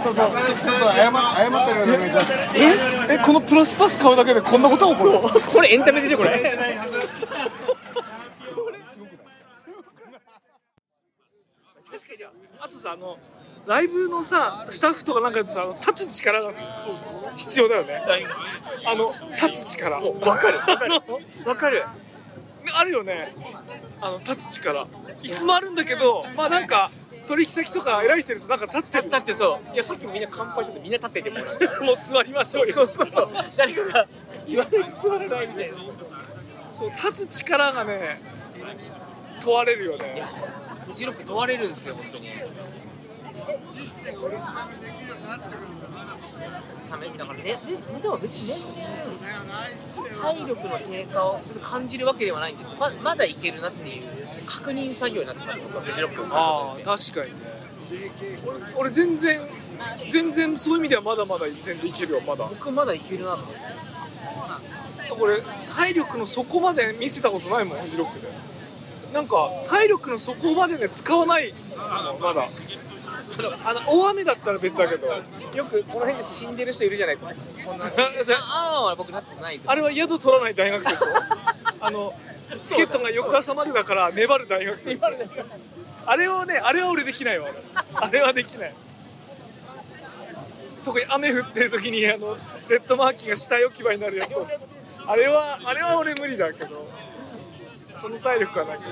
[0.03, 6.31] そうそうちょっと謝謝ったりお願いしますええこのプラスパス買うだけでこんなことが起こるこれエンタメでしょこれ
[12.07, 12.28] 確かにじゃ
[12.61, 13.18] ああとさあの
[13.66, 16.52] ライブのさスタッフとかなんかさ立つ力が
[17.36, 18.00] 必要だよね。
[18.86, 19.96] あの立つ力。
[19.96, 20.59] わかる。
[20.59, 20.92] わかる
[21.44, 21.82] わかる。
[22.78, 23.32] あるよね。
[24.00, 24.86] あの立つ力。
[25.22, 26.92] 椅子もあるんだけどまあなんか
[27.26, 29.74] 取引先とか偉い人いるとなんか立って立ってそう。
[29.74, 32.72] いやさっきもみんな乾杯しててみんな立っててももう座りましょうよ。
[32.72, 33.30] そうそうそう。
[33.57, 34.07] 誰かが
[34.46, 35.78] 言わないと座らないみたいな
[36.72, 38.20] そう立つ力がね
[39.42, 40.22] 問われるよね
[40.87, 42.30] フジロック問われるんですよ本当に。
[46.91, 48.55] ためだからねででも別にね
[50.22, 52.78] 体力の低下を感じるわけではないんですよ。
[52.78, 54.03] ままだいけるなっていう
[54.47, 55.70] 確認作業になってます。
[55.70, 57.66] フジロックああ確かにね。
[58.45, 59.39] 俺俺全然
[60.09, 62.47] 全然そういう意味ではまだまだ全然いけるよまだ。
[62.49, 63.61] 僕まだいけるなと思って
[65.11, 68.26] これ体力の底まで見せたことないもんフジロックで
[69.16, 71.54] なんか体力の底までね使わない。
[71.74, 72.46] のまだ。
[73.64, 77.84] あの大雨だったら別だけどよくこの辺で死んでる人いるじゃないですかこんな
[78.40, 81.06] ああ僕なったことないあれは宿取らない大学生でしょ？
[81.80, 82.14] あの
[82.60, 84.98] チケットが翌朝までだから粘る大学生
[86.06, 87.48] あれはねあれは俺できないわ。
[87.50, 87.62] 俺
[87.94, 88.74] あれはできない。
[90.84, 92.36] 特に雨降ってる時にあの
[92.68, 94.34] レッドマーキーが死体置き場になるやつ。
[95.06, 96.86] あれはあれは俺無理だけど
[97.97, 98.90] その体力はないけど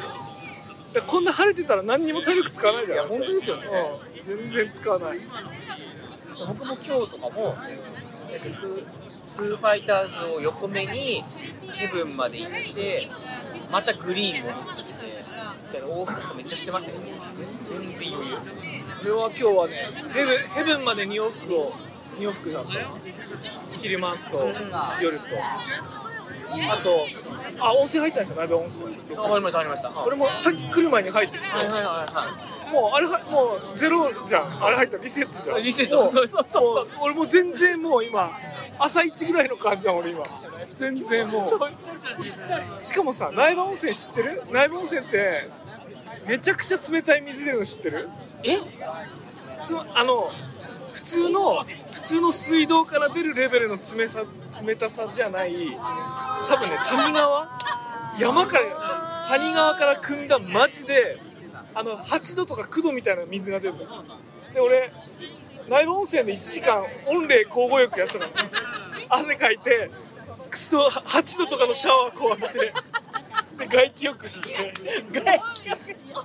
[0.95, 3.63] でこんな晴れてたら何にも体力使わないじゃんいや本当ですよね。
[3.67, 5.19] うん全然使わない。
[6.49, 7.55] 僕も今日とかも
[8.27, 11.23] 結局スーファイターズを横目に
[11.71, 13.11] セブンまで行って
[13.71, 15.23] またグリーン戻ってきて
[15.67, 16.99] みたいな往復めっちゃしてましたよ
[17.69, 18.37] 全然余裕
[19.03, 19.75] 俺は今日はね
[20.13, 21.73] ヘブンヘブンまで2往復を
[22.19, 24.49] 2往復だった昼間と
[25.03, 25.25] 夜と
[26.71, 27.07] あと
[27.59, 28.97] あ温泉入ったんですよ鍋温泉。
[29.17, 30.05] あ入りました入りました。
[30.05, 32.07] 俺もさっき来る前に入ってきて、はいはいはいは
[32.71, 32.73] い。
[32.73, 34.65] もうあれはもうゼロじゃん。
[34.65, 35.63] あれ入ったらリセットじゃん。
[35.63, 36.05] リセット。
[36.05, 38.31] もそうそうそう俺もう全然もう今
[38.79, 40.25] 朝一ぐらいの感じだ俺今。
[40.73, 41.45] 全然もう。
[42.85, 44.43] しかもさ苗場温泉知ってる？
[44.51, 45.51] 苗場温泉って
[46.27, 48.09] めちゃくちゃ冷たい水出るの知ってる？
[48.43, 48.59] え？
[49.63, 50.31] つあの
[50.95, 54.25] 普通の普通の水道から出るレベルの冷さ
[54.65, 55.77] 冷たさじゃない
[56.49, 57.59] 多分ね谷川
[58.19, 61.19] 山から谷川から汲んだマジで
[61.75, 63.81] あの8度とか9度みたいな水が出るの。
[64.55, 64.93] で俺
[65.69, 68.27] 苗場温泉で1時間温冷交互浴やったの。
[69.09, 69.91] 汗かいて
[70.49, 72.73] クソ8度とかのシャワーこう浴びて
[73.59, 74.73] で外気浴して。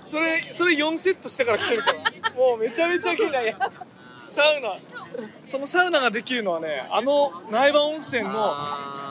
[0.04, 2.36] それそれ4セットしてから来てるから。
[2.36, 3.56] もうめちゃめちゃ気になる
[4.30, 4.78] サウナ。
[5.44, 8.54] そのサウナができるのはねあの苗場温泉の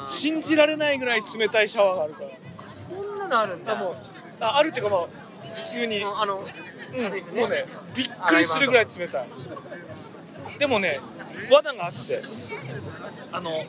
[0.06, 2.30] 信じられないぐらい冷たいシャワーがあるから。
[2.68, 3.74] そんなのあるんだ。
[3.74, 3.94] もう
[4.40, 5.06] ああるっていうかまあ
[5.54, 6.04] 普通に。
[6.04, 7.36] あのうん。
[7.36, 7.66] もうね
[7.96, 9.28] びっくりするぐらい冷たい。
[10.58, 11.00] でもね
[11.50, 12.22] 罠があって
[13.32, 13.64] あの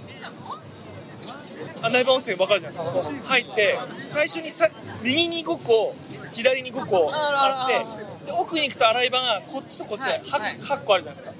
[1.82, 2.94] 苗場温泉分かるじゃない。
[2.94, 3.78] で入って
[4.08, 4.70] 最初にさ
[5.04, 5.96] 右に5個
[6.32, 7.86] 左に5個あって
[8.30, 11.34] で奥に行くと洗い場がこっちとこっちで 8, 8個あるじゃないですか。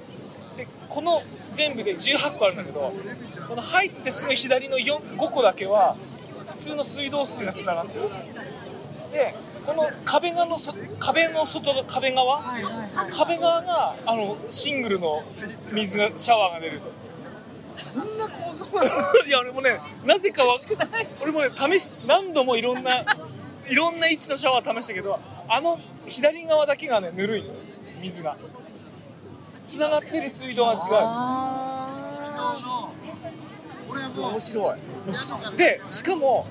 [0.56, 1.22] でこの
[1.52, 2.92] 全部で18個あるんだけど
[3.48, 5.96] この入ってすぐ左の4 5個だけは
[6.48, 8.00] 普通の水道水がつながってる。
[9.12, 9.34] で
[9.64, 12.42] この壁側のそ壁の外が壁側、
[13.12, 15.22] 壁側があのシングルの
[15.70, 16.80] 水がシャワーが出る。
[17.76, 18.66] そんな構造
[19.26, 20.56] いや俺もねなぜかは
[21.22, 23.04] 俺もね試し何度もいろんな
[23.70, 25.18] いろんな位置のシャワー試したけど
[25.48, 27.54] あの左側だけがねぬるいの
[28.02, 28.36] 水が。
[29.64, 30.78] つながってる水道は違
[33.96, 34.20] う。
[34.20, 34.78] 面白い。
[35.56, 35.80] で。
[35.90, 36.46] しかも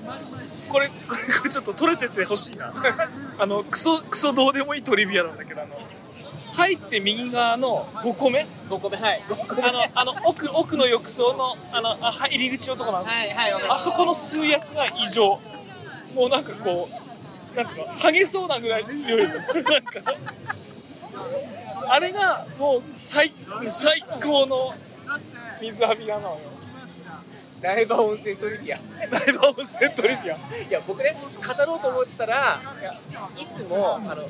[0.68, 2.72] これこれこれちょっと取れててほしいな。
[3.38, 5.74] あのクソクソどうでもいいトリビアなんだけどあの
[6.54, 9.22] 入って右側の5個目？5個目はい。
[9.62, 15.40] あのあの奥奥の浴槽のあのあ入り口のとこなんですはいはいあそこの吸うやつが異常。
[16.14, 16.99] もうなんかこう
[17.56, 19.22] なんつうの剥げそうなぐらい強い。
[19.22, 20.14] のなんか
[21.88, 23.32] あれがもう最
[23.68, 24.74] 最高の
[25.60, 26.38] 水浴び屋なのよ。
[27.62, 28.78] 苗場温泉トリビア
[29.10, 30.36] 苗場温泉トリビア。
[30.36, 30.38] い
[30.70, 32.60] や僕ね語ろうと思ったら
[33.36, 34.28] いつもあの、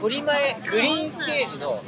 [0.00, 1.80] 鳥前グリーンステージの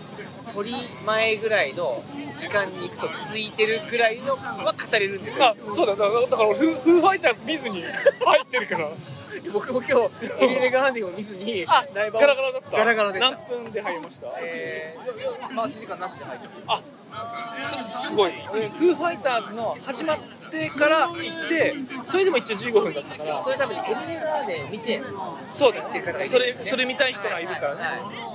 [0.54, 0.72] 鳥
[1.04, 2.02] 前ぐらいの
[2.36, 5.44] 時間に行くと空いてるぐらいのは語れるんですよ。
[5.44, 7.90] あそうだだからだから俺フーフーファイターズ見ずに入
[8.42, 8.88] ってるから
[9.52, 10.08] 僕も今
[10.40, 12.76] 日エリレガーデンを見ずにあ苗ガラガラだった。
[12.76, 13.36] ガラガラでした。
[13.36, 14.28] 何分で入りました？
[14.40, 16.82] えー、まあ1時間なしで入ってま
[17.88, 18.14] す。
[18.14, 18.32] ごい。
[18.52, 20.18] 俺フーファイターズの始まっ
[20.50, 21.74] てから行って
[22.06, 23.42] それでも一応15分だったから。
[23.42, 25.02] それ多分エリレガーデン見て
[25.50, 28.31] そうだよっていう方がいるんそれそれ見たい人がいるからね、は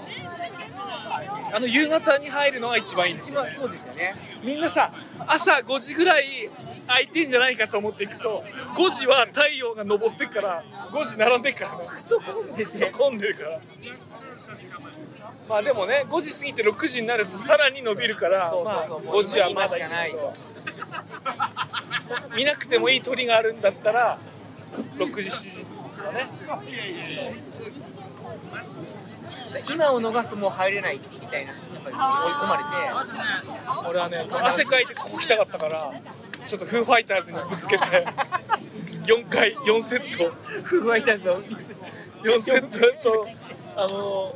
[1.54, 4.16] あの夕方に入るのが一番いいんですよ一番そうですよね。
[4.44, 4.92] みんなさ
[5.26, 6.50] 朝5時ぐらい
[6.88, 8.44] 空いてんじゃないかと思っていくと
[8.76, 13.60] 5時は太陽が昇ってっから5時並んでっからクソ混んでクソ混んでるから。
[15.50, 19.04] まあでもね5時過ぎて6時になるとさらに伸びるからそうそうそう。
[19.04, 20.34] まあ、5時はま今だしかないと。
[22.36, 24.18] 見なくてもいい鳥があるんだったら
[24.98, 25.72] 6時7時と
[26.04, 26.28] かね
[29.70, 32.02] 今を逃すともう入れないみたいなやっぱり追い
[32.34, 33.88] 込まれて。
[33.90, 35.92] 俺はね汗かいてここ来たかったから
[36.46, 37.86] ちょっとフーファイターズにぶつけて
[39.06, 40.32] 4回4セット。
[40.64, 41.42] フーファイターズを
[42.24, 43.28] 4セットと
[43.76, 44.36] あの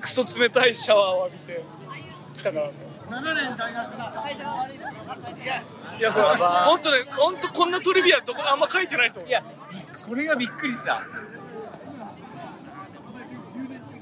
[0.00, 1.62] クソ冷たいシャワーを浴びて
[2.36, 2.72] 来たからね。
[3.08, 3.92] 7年大学
[5.98, 9.28] いや本当ね本当こんなトリビアどこあんま書いてないと思う。
[9.28, 9.42] いや
[9.92, 11.02] それがびっくりした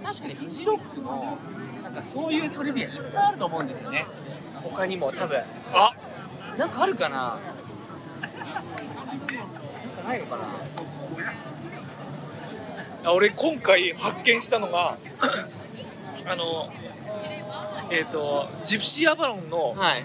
[0.03, 1.39] 確かにフジロックも
[1.83, 4.07] なんかそういうトリビアいっぱいあると思うんですよね。
[4.63, 5.43] 他にも多分。
[5.73, 5.93] あ！
[6.59, 7.39] なんかあるかな？
[8.21, 8.31] なん
[9.91, 10.45] かないのかな？
[13.05, 14.99] あ俺今回発見したのが
[16.27, 16.69] あの
[17.91, 20.05] えっ、とジプシーアバロンの,、はい。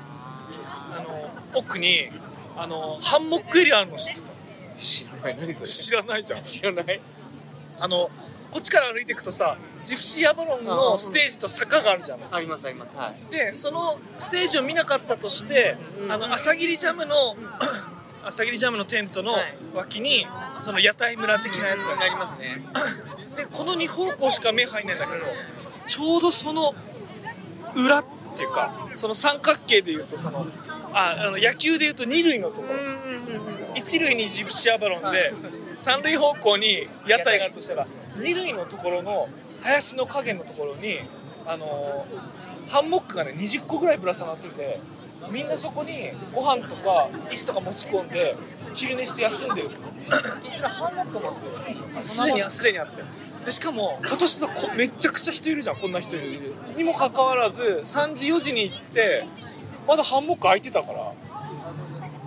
[0.93, 1.29] あの
[1.59, 2.09] 奥に
[2.55, 4.27] あのハンモックエリアあるの知ってた？
[4.77, 5.67] 知らない何それ？
[5.67, 6.43] 知らないじゃん。
[6.43, 7.01] 知らない。
[7.79, 8.09] あの
[8.55, 12.19] こっちから歩いていくとさジプシーアバロンのステージと坂があるじゃん。
[12.31, 13.29] ありますありますはい。
[13.29, 15.75] でそのステージを見なかったとして、
[16.09, 17.13] あの朝霧ジャムの
[18.23, 19.33] 朝霧ジャムのテントの
[19.73, 20.25] 脇に、
[20.61, 22.63] その屋台村的なやつがありますね。
[23.35, 25.25] でこの2方向しか目入んないんだけど
[25.85, 26.73] ちょうどその
[27.75, 28.05] 裏っ
[28.37, 30.47] ていうかその三角形でいうとその
[30.93, 32.67] ああの野球でいうと二塁のとこ。
[32.69, 32.69] ろ
[33.75, 35.33] 一塁にジプシーアバロンで
[35.75, 37.87] 三塁方向に屋台があるとしたら
[38.19, 39.27] 二塁のところの
[39.61, 40.99] 林の影のところに
[41.45, 42.05] あの
[42.69, 44.79] ハンモックがね20個ぐらいぶら下がってて
[45.31, 48.35] みんなそこにご飯とか椅子とか持ち込んで
[48.73, 49.69] 昼寝して休んでる。
[50.51, 53.03] それハンモックもすでにすでにあって。
[53.45, 56.53] でしかも今年さこめちゃくちゃ人いるじゃんこんな人いる。
[56.75, 59.25] にもかかわらず3時4時に行って
[59.87, 61.13] まだハンモック空いてたから。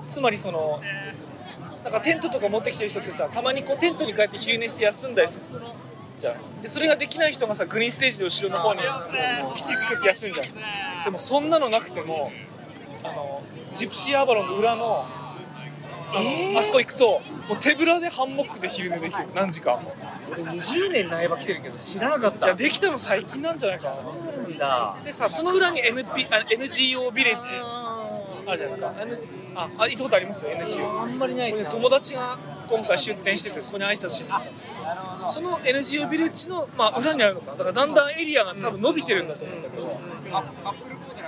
[0.09, 0.81] つまりその
[1.89, 5.47] なんかテントとか持ってきてる人ってさたまにこうテントに帰って昼寝して休んだりする
[6.19, 8.81] じゃんでそれができない人がさグリーンステージの後ろの方に
[9.55, 10.45] 基地つけて休んじゃ
[11.03, 12.31] うでもそんなのなくても
[13.03, 15.07] あのジプシーアバロンの裏の
[16.11, 19.29] あのあそこ行くともう手ぶらでハンモックで昼寝できる。
[19.35, 19.95] 何時間も
[20.33, 24.03] 俺20年苗場来てるけど知らなかったいやできたの最近なんじゃないかな。
[24.03, 24.97] なんだ。
[25.05, 27.55] でさその裏に NP あ NGO ビレッジ
[28.49, 29.33] あるじゃないですか。
[29.55, 31.69] ああ行ったことありますよ NGO あんまりないですね。
[31.71, 32.39] 友達が
[32.69, 34.31] 今回出店しててそこに挨拶しに。
[35.29, 37.59] その NGO ビレッジの、まあ、裏にあるのかな。
[37.59, 40.01] だからだんだんエリアが多分伸びてるんだと思うんだけど、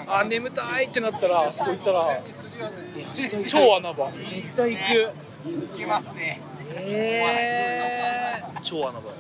[0.07, 2.23] あ眠たいってなったらあそこ行ったら
[3.47, 4.11] 超穴場。
[4.13, 5.13] 絶対行く。
[5.45, 6.41] 行きますね。
[6.75, 9.11] へ超穴場。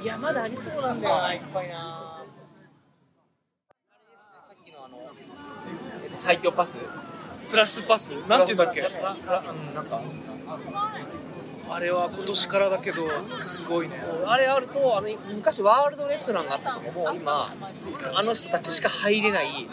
[0.00, 2.22] えいやまだありそうなんだよないっぱいな
[4.48, 6.78] さっきのあの、えっと、最強パス。
[7.48, 8.16] プラスパス？
[8.28, 8.82] なんて言うんだっけ？
[8.82, 9.18] なん
[9.86, 10.02] か。
[11.68, 13.02] あれは今年からだけど
[13.40, 13.96] すごいね。
[14.24, 17.52] あれあるとあの昔ワールドレストランがあったとこも今
[18.14, 19.68] あの人たちしか入れない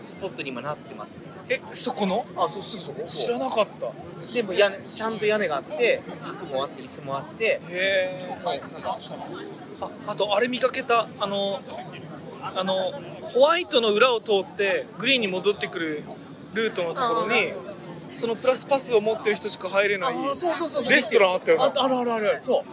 [0.00, 1.20] スポットに今なってます。
[1.48, 2.24] えそこの？
[2.36, 3.04] あそうすぐそこ。
[3.08, 3.92] 知らなかった。
[4.32, 7.44] でも屋根ちゃんと屋根があって卓もあって椅子もあって。
[7.44, 11.08] へえああとあれ見かけた？
[11.18, 11.60] あの
[12.42, 12.92] あの
[13.34, 16.02] ホワイトの裏を通ってグリーンに戻ってくる
[16.54, 17.52] ルートのところに
[18.12, 20.92] そのプラスパスを持ってる人しか入れないあそうそうそうそう。
[20.92, 22.36] レストランあったよねああるあるある。
[22.40, 22.64] そう。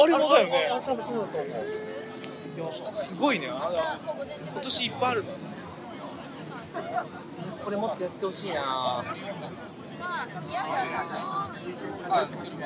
[0.00, 0.68] あれもだよね。
[0.70, 1.48] ああ多分そうだと思う。
[1.48, 3.48] いやすごいね。
[3.50, 3.98] あ
[4.50, 5.30] 今年いっぱいあるな。
[7.64, 9.04] これもっとやってほしいな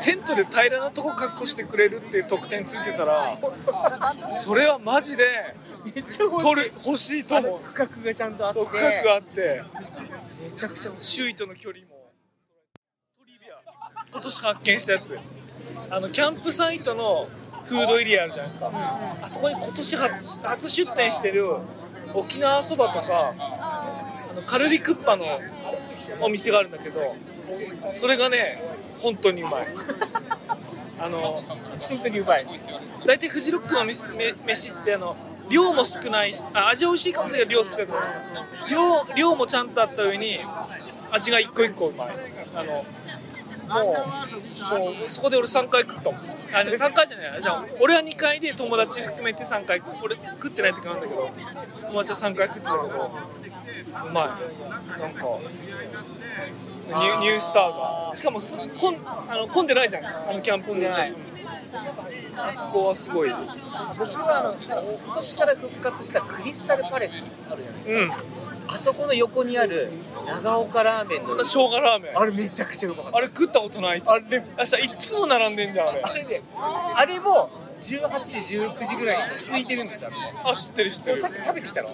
[0.03, 3.39] テントで平らなとこ確保してくれるっていう特典ついてたら
[4.31, 5.25] それはマジで
[6.17, 7.25] 取る欲しい。
[7.25, 7.61] と思う。
[7.61, 8.65] 区画がちゃんとあって。
[8.67, 9.63] 区画があって
[10.43, 12.13] めちゃくちゃ周囲との距離も。
[13.19, 13.61] トリビア。
[14.11, 15.19] 今年発見したやつ。
[15.91, 17.29] あのキャンプサイトの
[17.65, 18.71] フードエリアあるじゃないですか、
[19.23, 21.47] あそこに今年初初出店してる
[22.15, 25.25] 沖縄そばとかあのカルビクッパの
[26.21, 27.01] お店があるんだけど
[27.93, 28.63] それがね
[28.99, 29.67] 本当にうまい。
[31.01, 31.43] あの
[31.81, 32.47] 本当にうまい。
[33.05, 35.17] 大体フジロックの飯ってあの
[35.51, 37.87] 量も少ないしあ味は美味しいかもしれない量少ない。
[38.71, 40.39] 量量もちゃんとあった上に
[41.11, 42.09] 味が一個一個うまい。
[42.55, 42.85] あのも
[44.77, 46.15] うもうそこで俺3回食ったもん。
[46.55, 47.43] あ3回じゃない。
[47.43, 51.31] じゃあ俺は2回で友達含めて3回俺食ってない時なんだけど
[51.87, 53.11] 友達は3回食ってたけど
[54.13, 54.39] ま
[54.99, 55.25] いなんか
[56.89, 58.11] ニュニュースターが。
[58.15, 60.05] しかもすこんあの混んでないじゃん。
[60.07, 61.15] あのキャンプでない。
[62.37, 63.31] あそこはすごい。
[63.31, 64.55] 僕はあの
[65.05, 68.25] 今年から復活したクリスタルパレスあるじゃないですか、
[68.69, 69.91] あそこの横にある
[70.27, 71.37] 長岡ラーメンの。
[71.37, 72.19] 生姜ラーメン。
[72.19, 73.19] あれめちゃくちゃうまかった。
[73.19, 74.03] あれ食ったことない？
[74.05, 76.03] あれあさいつも並んでんじゃんあれ。
[76.03, 76.43] あれね
[76.97, 80.11] あれも18時19時ぐらいに空いてるんですよ
[80.45, 81.17] あ知ってる知ってる。
[81.17, 81.89] さっき食べてきたの？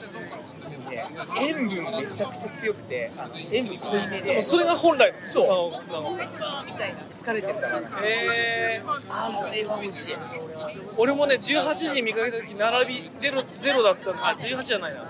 [0.89, 1.07] ね
[1.41, 3.11] 塩分めちゃくちゃ強くて
[3.53, 4.43] 塩分濃いめで。
[4.43, 5.85] それが本来そう。
[6.67, 10.15] みたいな疲れてるからえあれは美味しい。
[10.97, 14.27] 俺もね18時見かけた時並びゼロゼロだったの。
[14.27, 15.05] あ18じゃないな。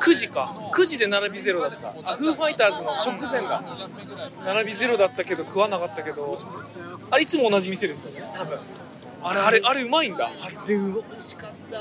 [0.00, 0.54] 9時か。
[0.72, 1.88] 9時で並びゼロだった。
[1.88, 3.62] あフーファイターズの直前だ
[4.44, 6.36] 並びゼロだったけど食わなかったけど。
[7.10, 8.22] あれいつも同じ店ですよね。
[8.36, 8.58] 多分。
[9.20, 10.30] あれあれあれうまいんだ。
[10.40, 11.80] あれ美味しかった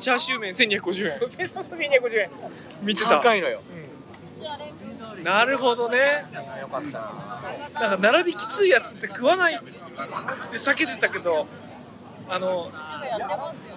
[0.00, 1.10] チャーシュー麺1250円。
[1.10, 2.30] そうそうそう1250円。
[2.82, 3.10] 見てた。
[3.10, 3.60] 高いのよ。
[5.22, 6.24] なるほどね。
[6.60, 7.88] よかったな。
[7.88, 9.54] なんか並びきついやつって食わない。
[9.54, 9.64] って
[10.56, 11.46] 避けてたけど
[12.28, 12.70] あの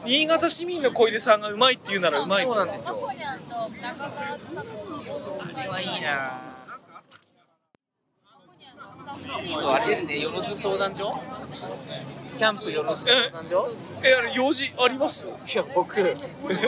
[0.05, 2.43] 新潟市民の小出さんがうまいって言うならうまい。
[2.43, 3.09] そうなんですよ。
[3.09, 3.13] あ
[5.61, 6.53] れはいいな
[9.65, 11.11] あれですね、よろず相談所？
[12.38, 13.69] キャンプよろず相談所？
[14.03, 15.28] えあれ用事あります？
[15.28, 15.99] いや、僕、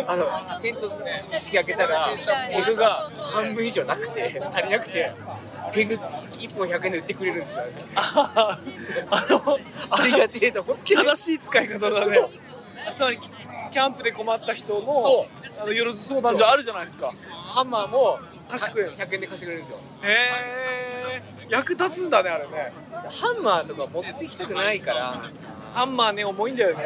[0.07, 0.89] あの、テント
[1.37, 2.09] 式開けたら、
[2.49, 5.11] ペグが半分以上なくて、足りなくて、
[5.73, 7.63] ペグ1本100円で売ってくれるんですよ。
[7.95, 8.59] あ
[9.29, 10.95] のありがてえと思って。
[10.95, 12.19] 正しい使い方だね。
[12.93, 15.27] つまりキャンプで困った人のそ
[15.61, 17.11] あのよろず相談所あるじゃないですか。
[17.29, 19.79] ハンマーも貸してくれる100円で貸してくれるんですよ。
[20.03, 20.74] へえ
[21.49, 22.73] 役立つんだねあれね
[23.09, 25.29] ハンマーとか持ってきたくないから、
[25.73, 26.85] ハンマーね重いんだよね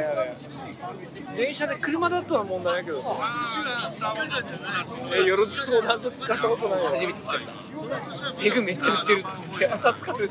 [1.38, 3.14] 電車で車だとは問題ないけどさ
[5.16, 8.42] えよろず相談所使ったことないよ初めて使った。
[8.42, 9.24] ペグめっちゃ売ってるっ
[9.60, 10.30] て、助かる。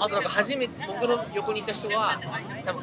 [0.00, 2.18] あとなんか初めて僕の横にいた人は
[2.64, 2.82] 多分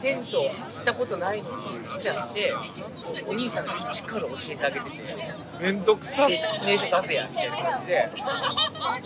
[0.00, 1.56] テントを張ったことないのに
[1.88, 2.52] 来ちゃって
[3.26, 5.02] お兄さんが一から教えてあげてて
[5.60, 8.10] めんどくさ説明書出せやみたいな感じで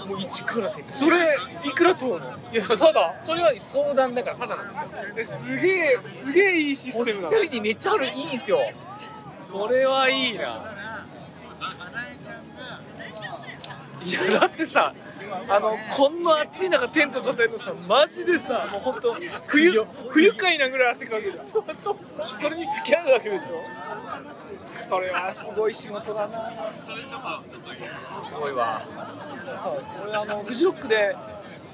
[0.06, 1.10] もう一から説明。
[1.10, 2.26] それいくら取るの？
[2.26, 3.18] いやただ？
[3.22, 5.58] それは相談だからただなんですよ。
[5.58, 8.58] えすげえすげえいいシステムだホスピタリティめっちゃあるいいんですよ。
[9.44, 10.44] それはいいな。
[14.04, 14.94] いやだってさ
[15.48, 19.16] あのこんな暑い中テント立てるのさマジでさもう本当
[19.46, 21.44] 冬不愉快なぐらい汗かくじゃん。
[21.44, 22.26] そうそうそう。
[22.26, 23.56] それに付き合うわけでしょ？
[24.88, 26.52] それはすごい仕事だな。
[28.22, 28.82] すごいわ。
[29.62, 31.16] そう俺あのフジロックで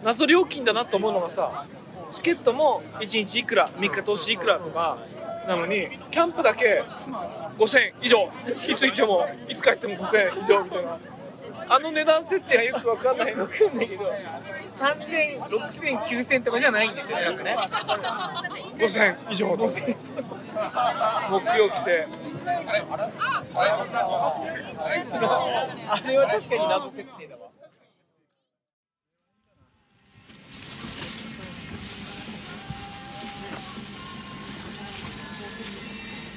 [0.03, 1.65] 謎料金だなと思うのがさ
[2.11, 4.99] チケットも1日いくら3日通しいくらとか
[5.49, 6.83] なのにキャンプだけ
[7.59, 8.31] 5000円以上。
[8.47, 10.97] いつ行ってもいつ帰っても5000円以上みたいな
[11.69, 14.05] あの値段設定がよく分かんない分かんないけど
[14.69, 17.57] 3000、6000、9000とかじゃないんですよねなんかね。
[18.79, 19.71] 5000円以上とか
[21.31, 22.07] 木曜来て。
[22.47, 22.51] あ
[26.07, 27.51] れは確かに謎設定だわ。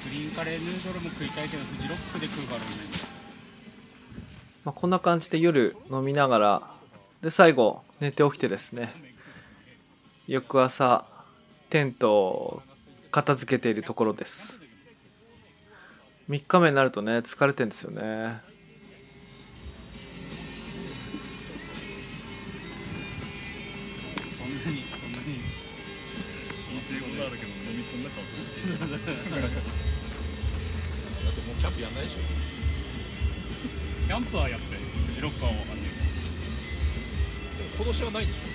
[0.05, 3.07] グリーンカレーヌードルも食いたいけどフジロックで食うからね
[4.68, 6.61] まあ、こんな感じで夜飲みながら
[7.22, 8.93] で最後寝て起きてですね
[10.28, 11.05] 翌朝
[11.70, 12.61] テントを
[13.09, 14.59] 片付けているところです。
[16.30, 18.01] 3日目になるとね疲れてんですよね。
[18.03, 18.41] だっ
[31.34, 32.57] てもうキャンプやんないでしょ
[34.08, 34.80] キャンプはやっぱり
[35.12, 35.99] フジロックはわかんないでも
[37.76, 38.47] 今年はないんでしょ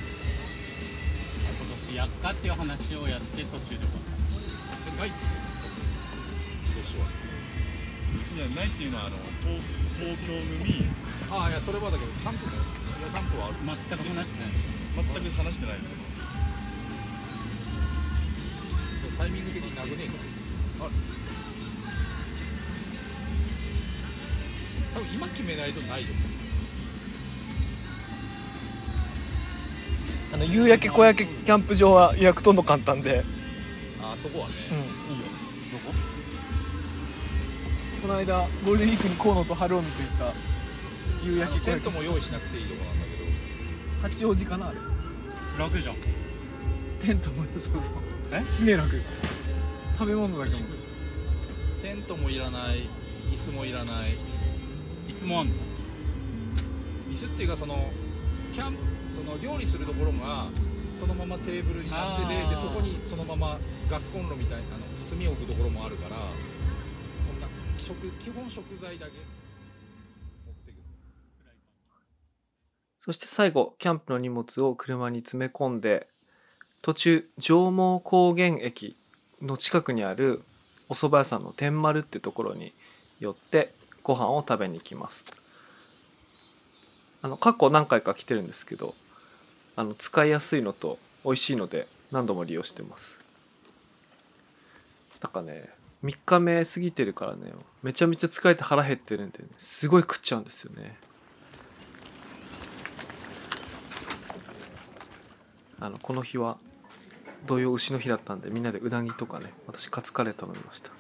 [1.61, 4.09] 今年やっかっていう話をやって途中で終わっ
[4.89, 4.97] た。
[4.97, 5.21] ない今
[6.73, 7.05] 年は。
[7.05, 9.61] うちにはないっていうのはあの東
[10.01, 10.89] 東京組？
[11.29, 12.65] ああいやそれはだけどキャンプもい
[13.05, 13.61] やキャンプはある。
[13.61, 14.57] 全く話してない。
[14.57, 16.33] 全く話してないんですよ。
[19.21, 20.97] タイミング的になくねえからある
[24.95, 26.09] 多分今決めないとないよ
[30.35, 33.23] あの夕焼け小焼けキャンプ場は予約とんど簡単で。
[34.03, 35.15] あそこはね、うん。
[35.15, 35.27] いいよ。
[35.73, 35.93] どこ？
[38.03, 40.33] この間ゴールデンウィークに河野とハロームと行った。
[41.27, 44.25] 夕焼け小テントも用意しなくていいとこなんだけど。
[44.25, 44.79] 八王子かなあれ。
[45.59, 45.97] 楽じゃん。
[47.03, 47.83] テントもそうそう。
[48.33, 48.41] え？
[48.49, 49.03] すげえ楽。
[49.99, 50.57] 食べ物だけも。
[51.83, 52.89] テントもいらない。
[53.31, 54.17] 椅子もいらない
[55.09, 55.55] 椅子もあんの
[57.11, 57.91] 椅子っていうかその
[58.53, 58.79] キャンプ
[59.17, 60.47] その料理するところが
[60.99, 63.59] そのままテーブルになっててでそこにそのまま
[63.91, 64.85] ガスコンロみたいなあの
[65.19, 66.23] 炭を置くところもあるからこ
[67.37, 67.49] んな
[67.79, 70.75] 食基本食材だけ持ってく
[72.99, 76.07] そして最後キャンプの荷物を車に詰め込んで
[76.83, 78.97] 途中上毛高原駅
[79.41, 80.41] の近くにある
[80.89, 82.71] お蕎麦屋さんの天丸ってところに
[83.19, 83.69] 寄って
[84.03, 85.25] ご飯を食べに行きます。
[87.23, 88.95] あの過去何回か来てるんですけど
[89.77, 93.19] あの使いやすいのと美味しいので何度も利用してます。
[95.23, 95.69] なんかね
[96.03, 100.97] 3日目過ぎてるからねめちゃめちゃ疲れて腹減ってるんで、ね、すごい食っちゃうんですよね。
[105.79, 106.59] あのこの日は
[107.47, 110.91] 同様牛の日だったんでみんなでうなぎとかね私カツカレー頼みました。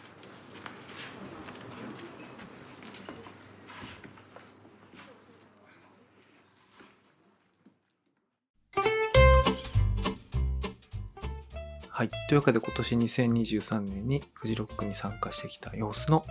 [12.02, 12.10] はい。
[12.26, 16.26] というわけで今年2023年にフジロックに参加してきた様子の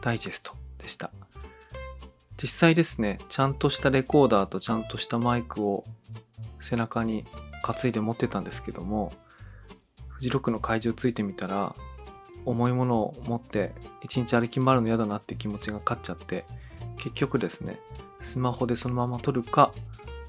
[0.00, 1.10] ダイジェストでした。
[2.40, 5.84] 実際ですね、ちゃんとしたレコーダーとちゃんとしたマイクを
[6.60, 7.26] 背中に
[7.62, 9.12] 担いで持ってたんですけども、
[10.08, 11.76] フジロックの会場ついてみたら、
[12.46, 16.46] 重いものを持って一日歩き回るの嫌だなって気持ちが勝っちゃって、
[16.96, 17.78] 結局ですね、
[18.22, 19.74] スマホでそのまま撮るか、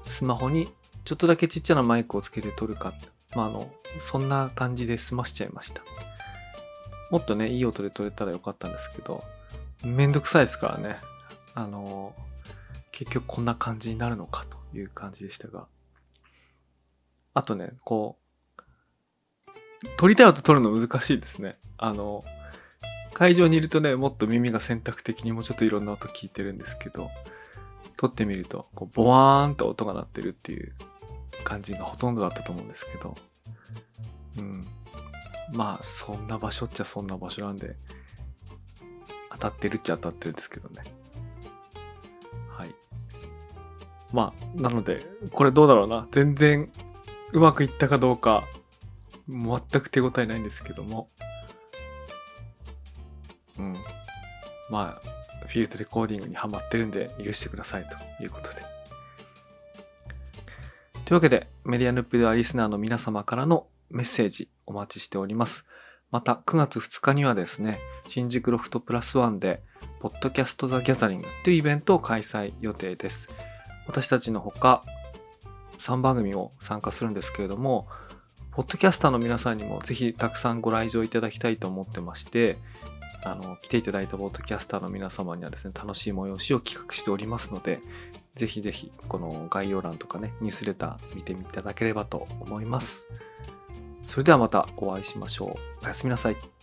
[0.08, 0.68] スマホに
[1.06, 2.92] ちょっとだけちっちゃなマイクをつけて撮るか、
[3.34, 5.82] まあ、あの、そんな感じで済ましちゃいました。
[7.10, 9.22] もっとね、いい音で撮れたらよかったんですけど、
[9.84, 10.96] めんどくさいですからね。
[11.54, 12.14] あの、
[12.90, 15.66] 結局こんな感じになるのかという感じでしたが。
[17.34, 19.44] あとね、こう、
[19.96, 21.58] 撮りたい音撮るの難しいですね。
[21.76, 22.24] あの、
[23.12, 27.10] 会場にいるとね、もっと耳が選択的にもうちょっといろんな音聞いてるんですけど、
[27.96, 30.74] 撮ってみると、こう、ボワーンと音が鳴ってるっていう
[31.42, 33.14] 感じがほとんどだったと思うんですけど、
[34.38, 34.66] うん。
[35.52, 37.76] まあ、そんな場所っちゃそんな場所なんで、
[39.32, 40.82] 当たってるっちゃ当たってるんですけどね。
[42.48, 42.74] はい。
[44.12, 46.06] まあ、なので、これどうだろうな。
[46.10, 46.70] 全然
[47.32, 48.44] うまくいったかどうか、
[49.28, 51.08] 全く手応えないんですけども。
[53.58, 53.76] うん。
[54.70, 58.73] まあ、フィールドレコーディングにハマってるんで許してくださいということで。
[61.04, 65.66] というわけで、メディアヌップではリスナーの皆様からのメッセージお待ちしております。
[66.10, 67.78] また、9月2日にはですね、
[68.08, 69.62] 新宿ロフトプラスワンで、
[70.00, 73.28] ポッドキャストザギャザリングというイベントを開催予定です。
[73.86, 74.82] 私たちのほか、
[75.78, 77.86] 3番組を参加するんですけれども、
[78.52, 82.56] ポッドキャスターの皆さんにもぜひたくさんご来場いただきたいと思ってまして、
[83.22, 87.80] あの、来ていただいたポッドキャスターの皆様にはですね、楽しい催しを企画しておりますので、
[88.34, 93.06] ぜひぜひ、この概要欄とかね、ニュースレター見てみいただければと思います。
[94.06, 95.84] それではまたお会いしましょう。
[95.84, 96.53] おやすみなさい。